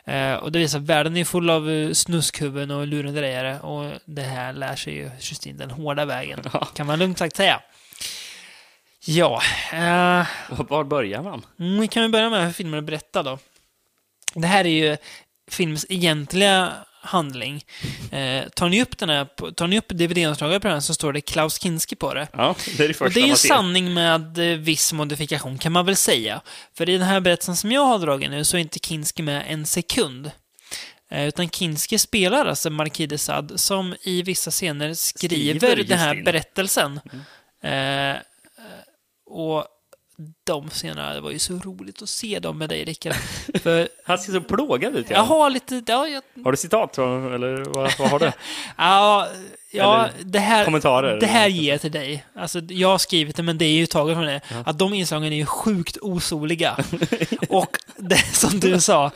[0.04, 4.22] Eh, och det visar att världen är full av uh, snuskhuvuden och lurendrejare och det
[4.22, 6.42] här lär sig ju Justine den hårda vägen,
[6.74, 7.60] kan man lugnt sagt säga.
[9.04, 10.26] Ja, eh,
[10.68, 11.46] Var- börjar man?
[11.58, 13.38] Mm, Vi kan väl börja med hur filmen är berättad då.
[14.34, 14.96] Det här är ju
[15.50, 17.64] filmens egentliga handling.
[18.10, 21.20] Eh, tar ni upp den här, tar ni upp DVD-omslaget på den så står det
[21.20, 22.28] Klaus Kinski på det.
[22.32, 25.72] Ja, det är det första Och det är ju sanning med eh, viss modifikation kan
[25.72, 26.40] man väl säga.
[26.74, 29.44] För i den här berättelsen som jag har dragit nu så är inte Kinski med
[29.48, 30.30] en sekund.
[31.10, 35.98] Eh, Utan Kinski spelar alltså Marquis de Sade som i vissa scener skriver, Skriver den
[35.98, 37.00] här berättelsen.
[37.62, 38.16] Eh,
[39.26, 39.66] och
[40.44, 43.14] de scenerna, det var ju så roligt att se dem med dig Rickard.
[43.62, 45.10] För Han ser så plågad ut.
[45.10, 45.22] jag Ja.
[45.22, 46.98] har lite, ja, jag, Har du citat?
[46.98, 48.32] Eller vad, vad har du?
[48.76, 49.28] ja,
[49.72, 51.20] ja Eller det här, kommentarer?
[51.20, 52.24] det här ger jag till dig.
[52.34, 54.40] Alltså, jag har skrivit det, men det är ju taget från det.
[54.66, 56.76] Att de inslagen är ju sjukt osoliga.
[57.48, 59.10] och det som du sa,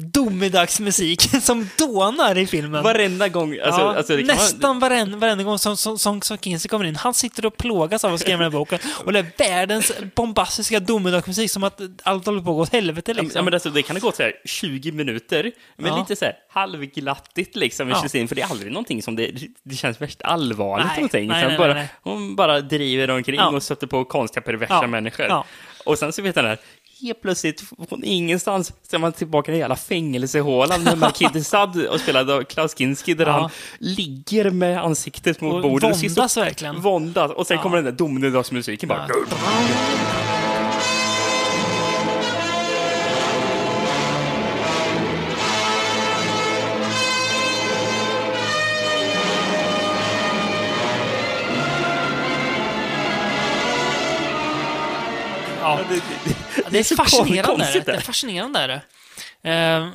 [0.00, 2.82] domedagsmusik som dånar i filmen.
[2.82, 3.58] Varenda gång.
[3.64, 6.96] Alltså, ja, alltså, nästan Man, varenda, varenda gång som, som, som, som Kinsey kommer in.
[6.96, 8.78] Han sitter och plågas av att skriva den här boken.
[9.04, 13.14] Och det är världens bombastiska domedagsmusik, som att allt håller på att gå åt helvete
[13.14, 13.30] liksom.
[13.34, 15.98] ja, men alltså, det kan ha gått så här 20 minuter, men Ja.
[15.98, 18.26] lite så här halvglattigt liksom i Ja.
[18.26, 19.30] För det är aldrig någonting som det,
[19.62, 21.28] det känns värst allvarligt Nej, någonting.
[21.28, 21.88] nej, nej, bara, nej.
[22.02, 23.48] Hon bara driver omkring Ja.
[23.48, 25.44] och stöter på konstiga perversa människor.
[25.84, 26.58] Och sen så vet den här,
[27.02, 31.44] helt plötsligt från ingenstans så är man tillbaka i den jävla fängelsehålan med Marquis de
[31.44, 33.32] Sade och spelad av Klaus Kinski där Ja.
[33.32, 36.02] han ligger med ansiktet mot Och bordet.
[36.02, 36.80] våndas verkligen.
[36.80, 37.30] Våndas.
[37.32, 37.62] Och sen Ja.
[37.62, 39.06] kommer den där domedagsmusiken bara.
[39.08, 40.39] Ja.
[56.70, 57.70] Det, är så fascinerande.
[57.72, 57.92] Det det.
[57.92, 58.58] är fascinerande.
[58.58, 58.80] Är det.
[59.50, 59.88] Eh,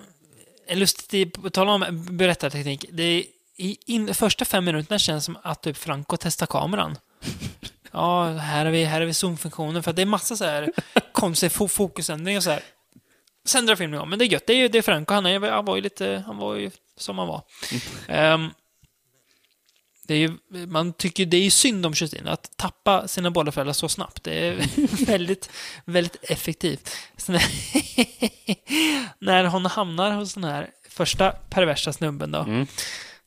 [0.67, 2.85] en lustig, på tal om berättarteknik.
[2.91, 3.23] Det är,
[3.57, 6.97] i in, första fem minuterna känns som att typ Franco testar kameran.
[7.91, 9.83] Ja, här har vi, här har vi zoomfunktionen.
[9.83, 10.71] För att det är massa så här
[11.11, 12.63] konstiga fo fokusändringar och så här.
[13.45, 14.09] Sen drar filmen igång.
[14.09, 14.47] Men det är gött.
[14.47, 15.13] Det är, det är Franco.
[15.13, 17.41] Han, är, han var ju lite, han var ju som han var.
[18.07, 18.49] Ehm,
[20.07, 20.31] det är ju,
[20.67, 24.23] man tycker det är synd om Justine, att tappa sina båda föräldrar så snabbt.
[24.23, 24.55] Det är
[25.05, 25.49] väldigt,
[25.85, 26.89] väldigt effektivt.
[27.27, 27.43] När,
[29.25, 32.67] när hon hamnar hos den här första perversa snubben då, Mm.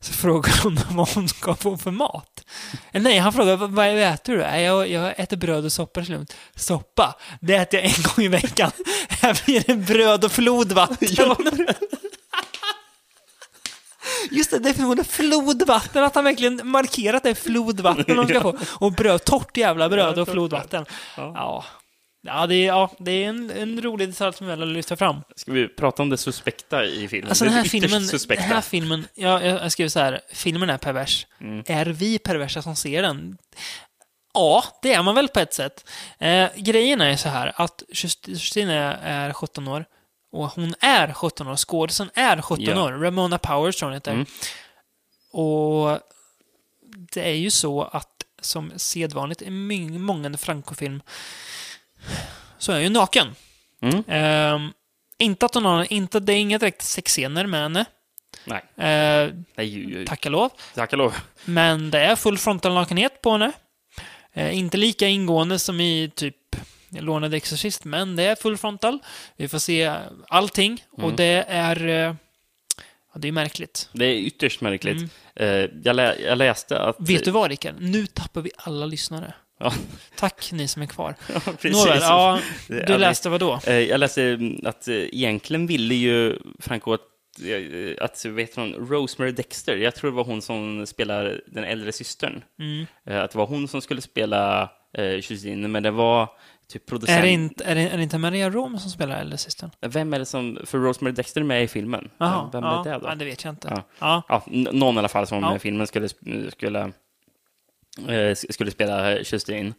[0.01, 2.45] så frågar hon vad hon ska få för mat.
[2.91, 4.39] Nej, han frågar vad, äter du?
[4.39, 5.99] "Nej, Jag, jag äter bröd och soppa.
[5.99, 7.15] till slut." Soppa?
[7.41, 8.71] Det äter jag en gång i veckan.
[9.09, 11.07] Här blir det bröd och flodvatten.
[14.31, 18.57] Just det, det förmodligen flodvatten, att han verkligen markerat det är flodvatten de ska få.
[18.79, 20.85] Och bröd, torrt jävla bröd och flodvatten.
[21.17, 21.65] Ja.
[22.21, 25.21] Ja, det är, ja, det är en, en rolig detalj som jag vill lyfta fram.
[25.35, 27.29] Ska vi prata om det suspekta i filmen?
[27.29, 28.43] Alltså den här filmen, suspekta.
[28.43, 31.27] den här filmen, ja, jag skriver så här, filmen är pervers.
[31.41, 31.63] Mm.
[31.67, 33.37] Är vi perversa som ser den?
[34.33, 35.89] Ja, det är man väl på ett sätt.
[36.19, 39.85] Eh, grejen är så här att Just- Justine är 17 år
[40.31, 41.55] och hon är 17 år.
[41.55, 42.83] Skådisen är 17 Ja.
[42.83, 42.91] år.
[42.91, 44.11] Ramona Powers tror hon heter.
[44.11, 44.25] Mm.
[45.31, 45.99] och
[47.13, 48.09] det är ju så att
[48.41, 51.01] som sedvanligt i många Franco-film
[52.57, 53.35] så är jag ju naken.
[53.81, 54.03] Mm.
[54.07, 54.73] Ehm,
[55.17, 57.85] inte att hon har, inte, det är inga direkt sexscener med henne.
[58.45, 60.05] Nej, Uh, nej ju, ju.
[60.05, 60.51] tack och lov.
[60.75, 61.15] tack och lov.
[61.45, 63.51] Men det är full frontal nakenhet på henne.
[64.33, 66.35] Eh, inte lika ingående som i typ
[66.91, 68.99] Lånade Exorcist, men det är full frontal.
[69.37, 69.93] Vi får se
[70.27, 71.15] allting och Mm.
[71.15, 71.87] det är...
[72.09, 72.15] eh,
[73.13, 73.89] Ja, det är märkligt.
[73.93, 74.97] Det är ytterst märkligt.
[74.97, 75.09] Mm.
[75.35, 76.95] Eh, jag, lä jag läste att...
[76.99, 77.75] Vet du vad, Rickard?
[77.79, 79.33] Nu tappar vi alla lyssnare.
[79.59, 79.73] Ja,
[80.15, 81.15] Tack, ni som är kvar.
[81.61, 81.71] precis.
[81.85, 83.59] Nåväl, ja, du ja, läste vad då?
[83.67, 87.01] Eh, Jag läste mm, att egentligen ville ju Franco att,
[88.01, 92.43] att vet hon, Rosemary Dexter, jag tror det var hon som spelar den äldre systern,
[92.59, 92.85] Mm.
[93.23, 96.29] Att det var hon som skulle spela eh, Justine, men det var
[96.69, 97.17] typ producent...
[97.17, 99.69] Är det, inte, är, det, är det inte Maria Rom som spelar äldre systern?
[99.81, 100.59] Vem är det som...
[100.65, 102.09] För Rosemary Dexter är med i filmen.
[102.17, 103.07] Jaha, Vem ja, är det då?
[103.07, 103.67] Ja, det vet jag inte.
[103.71, 103.83] Ja.
[103.99, 104.23] Ja.
[104.27, 106.09] Ja, någon i alla fall som i filmen skulle,
[106.51, 106.91] skulle,
[108.07, 109.73] eh, skulle spela Justine.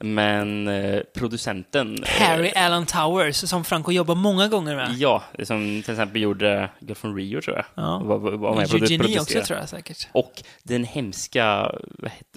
[0.00, 2.02] Men eh, producenten...
[2.04, 4.94] eh, Harry Allen Towers, som Franco jobbar många gånger med.
[4.98, 7.64] Ja, som till exempel gjorde Girl from Rio, tror jag.
[7.74, 7.98] Ja.
[7.98, 10.08] Var, var, var med Eugenie också, tror jag säkert.
[10.12, 11.72] Och den hemska,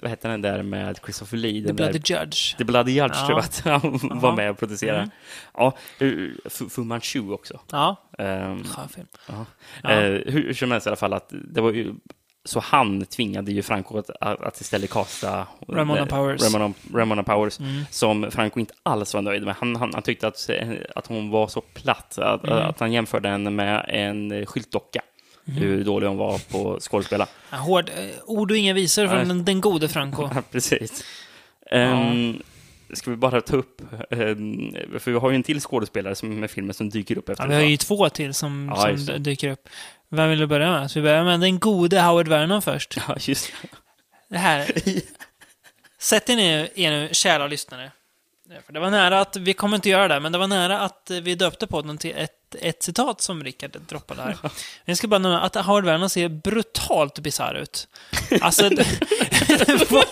[0.02, 1.66] vad hette, den där med Christopher Lee?
[1.66, 2.56] The Bloody där, Judge.
[2.58, 3.26] The Bloody Judge, Ja.
[3.26, 4.36] tror jag att han var Jaha.
[4.36, 4.98] med och producerade.
[4.98, 5.10] Mm.
[5.54, 6.08] Ja, eh,
[6.70, 7.60] Fu Manchu också.
[7.72, 9.06] Ja, Ehm, skön film.
[9.28, 9.46] Ja.
[9.82, 9.90] Ja.
[9.90, 11.94] Eh, hur, hur som helst i alla fall, att det var ju,
[12.46, 16.42] så han tvingade ju Franco att, att istället kasta Ramona eh, Powers.
[16.54, 17.82] Ramona, Ramona Powers Mm.
[17.90, 19.54] som Franco inte alls var nöjd med.
[19.58, 22.58] Han, han, han tyckte att, eh, att hon var så platt, att, Mm.
[22.58, 25.00] att han jämförde henne med en skyltdocka.
[25.48, 25.58] Mm.
[25.62, 27.26] Hur dålig hon var på skådespela.
[27.50, 30.28] Ja, Hård, eh, ord och inga visor från den, den gode Franco.
[30.52, 31.04] Precis.
[31.72, 32.42] Um,
[32.94, 36.50] Ska vi bara ta upp, ehm, för vi har ju en till skådespelare som med
[36.50, 39.50] filmen som dyker upp efter Ja, vi har ju två till som, Ja, som dyker
[39.50, 39.68] upp.
[40.08, 40.90] Vem vill du börja med?
[40.90, 42.96] Så vi börjar med den gode Howard Vernon först.
[43.08, 43.52] Ja, just
[44.28, 44.72] Det här.
[45.98, 47.90] Sätt er ner, er nu, kära lyssnare.
[48.66, 51.10] För det var nära att, vi kommer inte göra det, men det var nära att
[51.22, 54.36] vi döpte podden till ett, ett citat som Rickard droppade här.
[54.84, 57.88] Jag ska bara nämna att Howard Vernon ser brutalt bisarr ut.
[58.40, 58.62] Alltså,
[59.90, 60.04] vad,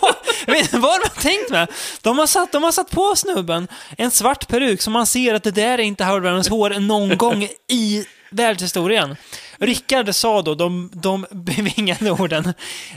[0.47, 1.71] vet vad de har tänkt med?
[2.03, 3.69] De har, satt, de har satt på snubben
[3.99, 7.19] en svart peruk som man ser att det där är inte Howard Vernons hår någon
[7.19, 9.17] gång i världshistorien.
[9.59, 12.53] Rickard sa då de, de bevingade orden.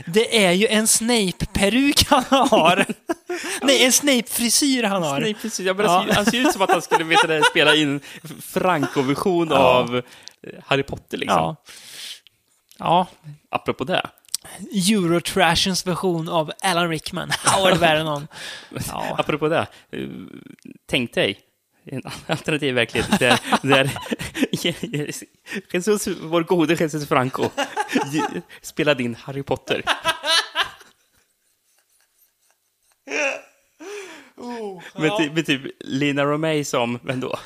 [0.06, 2.86] Det är ju en Snape-peruk han har.
[3.62, 5.20] Nej, en Snape-frisyr han har.
[5.20, 5.60] Precis.
[5.60, 6.06] Ja, men Ja.
[6.12, 8.00] han, ser, ut som att han skulle veta det, spela in
[8.42, 9.56] Franco-version Ja.
[9.56, 10.02] av eh,
[10.66, 11.36] Harry Potter, liksom.
[11.38, 11.56] Ja.
[12.78, 13.06] Ja,
[13.50, 14.06] Apropå det.
[14.90, 18.28] Eurotrashens version av Alan Rickman, Howard Vernon.
[18.88, 19.16] Ja.
[19.18, 19.66] Apropå det.
[19.92, 20.08] eh,
[20.86, 21.38] Tänk dig
[21.90, 23.90] en alternativ verklighet där, där
[25.72, 27.50] Jesus, vår gode Jesus Franco
[28.62, 29.82] spelade in Harry Potter.
[34.98, 37.38] med, typ, med typ Lina Romay som, vem då?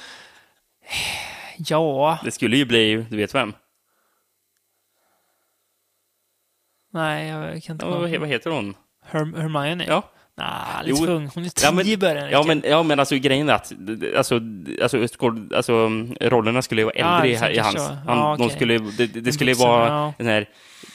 [1.58, 3.54] ja, Det skulle ju bli, du vet vem?
[6.90, 8.76] nej, jag kan inte Ja, vad, vad heter hon?
[9.04, 9.84] Herm Hermione?
[9.86, 10.10] Ja.
[10.39, 10.49] Nej,
[10.85, 11.11] lite Jo.
[11.11, 11.30] ung.
[11.35, 12.30] Hon är tio Ja men, i början.
[12.30, 13.72] ja, men, ja, men alltså grejen är att
[14.16, 14.41] alltså,
[14.83, 15.72] alltså, skåd- alltså,
[16.20, 17.87] rollerna skulle ju vara Ja, äldre jag i, i tänker hans.
[17.87, 17.93] så.
[18.07, 18.57] Han, Ja, de okej.
[18.57, 20.12] skulle, det, det En skulle ju vara ja.
[20.18, 20.49] den här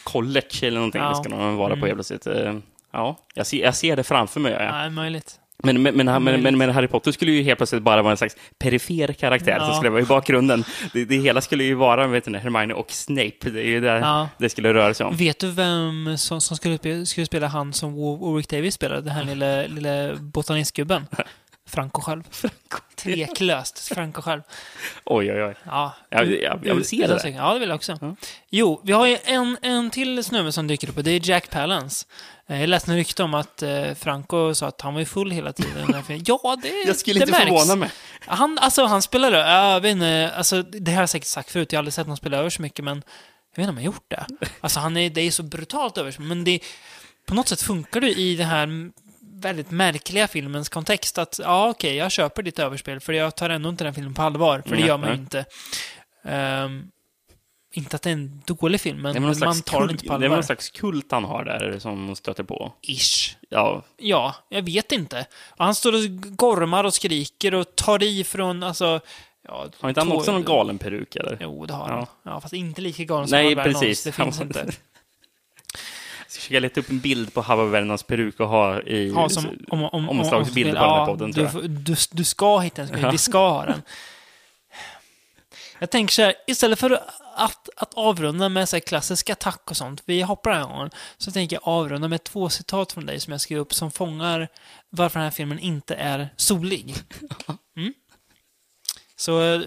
[0.04, 1.02] college eller någonting.
[1.02, 1.10] Ja.
[1.10, 1.86] Det ska de vara på Mm.
[1.86, 2.28] helt plötsligt.
[2.28, 2.54] Eh,
[2.94, 4.52] Ja, jag ser, jag ser det framför mig.
[4.54, 4.72] Ja.
[4.72, 5.36] Nej, möjligt.
[5.64, 8.36] Men, men, men, men, men, Harry Potter skulle ju helt plötsligt bara vara en slags
[8.60, 9.66] perifer karaktär Ja.
[9.66, 10.64] som skulle vara i bakgrunden.
[10.94, 13.50] Det, det hela skulle ju vara vet du, Hermione och Snape.
[13.50, 14.30] Det är ju det Ja.
[14.38, 15.16] det skulle röra sig om.
[15.16, 19.02] Vet du vem som, som skulle, skulle spela han som War- Warwick Davis spelade?
[19.02, 21.06] Den här lilla, lilla botanistgubben?
[21.68, 22.24] Franco själv.
[22.96, 23.80] Tveklöst.
[23.94, 24.42] Franco själv.
[25.06, 25.56] Oj, oj, oj.
[25.66, 25.96] Ja.
[26.10, 27.08] Jag, jag, jag vill se det.
[27.24, 27.30] där.
[27.30, 27.98] Ja, det vill jag också.
[28.02, 28.16] Ja.
[28.50, 31.50] Jo, vi har ju en, en till snubbe som dyker upp och det är Jack
[31.50, 32.06] Palance.
[32.48, 35.32] Eh, Jag läste en rykte om att eh, Franco sa att han var ju full
[35.32, 36.04] hela tiden.
[36.26, 37.46] Ja, det Jag skulle det inte märks.
[37.46, 37.90] förvåna mig.
[38.26, 41.78] Han, alltså, han spelade, jag vet inte, alltså, det har jag säkert sagt förut, jag
[41.78, 43.04] har aldrig sett någon spela över så mycket, men
[43.56, 44.26] jag vet inte om han har gjort det.
[44.62, 46.60] Alltså, han är, det är så brutalt över men det,
[47.28, 48.92] på något sätt funkar det i den här
[49.42, 53.70] väldigt märkliga filmens kontext att, ja okej, jag köper ditt överspel, för jag tar ändå
[53.70, 55.46] inte den filmen på allvar, för det gör man ju inte.
[56.24, 56.88] Ehm,
[57.74, 60.26] inte att det är en dålig film, men man tar den inte på det är
[60.26, 60.30] allvar.
[60.36, 62.74] någon slags kult han har där som stöter på.
[62.82, 63.36] Ish.
[63.50, 65.26] Ja, Ja, jag vet inte.
[65.58, 69.00] Han står och gormar och skriker och tar i från, alltså...
[69.48, 71.38] Ja, har inte han också någon galen peruk eller?
[71.42, 71.96] Jo, det har Ja.
[71.96, 72.34] han.
[72.34, 74.04] Ja, fast inte lika galen som Nej, precis.
[74.04, 74.72] Det finns inte.
[76.28, 79.30] Jag ska försöka leta upp en bild på Howard Vernons peruk och ha i Ha
[79.30, 81.72] som om, om, om, omslagsbild om- på den här podden, du, tror jag.
[81.72, 83.12] du, du ska hitta en, Ja.
[83.12, 83.82] vi ska ha den.
[85.80, 86.92] Jag tänker så här, istället för
[87.36, 90.90] att, att avrunda med så här klassisk attack och sånt, vi hoppar den här gången,
[91.18, 94.48] så tänker jag avrunda med två citat från dig som jag skrev upp som fångar
[94.90, 96.96] varför den här filmen inte är solig.
[97.78, 97.94] Mm?
[99.20, 99.62] Så, eh,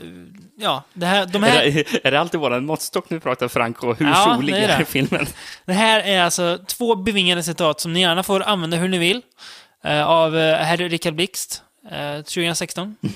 [0.57, 1.63] ja, det här, de här...
[1.63, 3.95] Är, det, är det alltid våran måttstock när vi pratar Franco?
[3.95, 5.27] Hur Ja, solig är är, filmen?
[5.65, 9.23] Det här är alltså två bevingade citat som ni gärna får använda hur ni vill.
[9.85, 12.97] Eh, av eh, herr Richard Blixt, eh, 2016.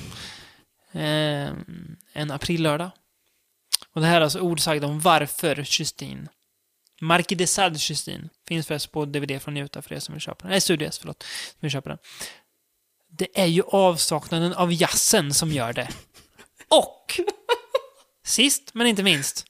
[0.97, 1.51] Eh,
[2.13, 2.91] en aprillördag.
[3.95, 6.29] Och det här är alltså ord sagda om varför Justine.
[7.01, 8.29] Marquis de Sade Justine.
[8.49, 10.51] Finns förresten på DVD från Njuta för er som vill köpa den.
[10.51, 11.23] Nej, Studios, förlåt.
[11.23, 11.99] Som vill köpa den.
[13.19, 15.89] Det är ju avsaknaden av jazzen som gör det.
[16.69, 17.21] Och!
[18.27, 19.45] Sist men inte minst.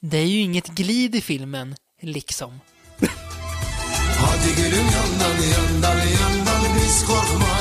[0.00, 2.60] Det är ju inget glid i filmen, liksom.
[4.18, 7.51] Hadi gülüm yandan yandan yandan biz korkma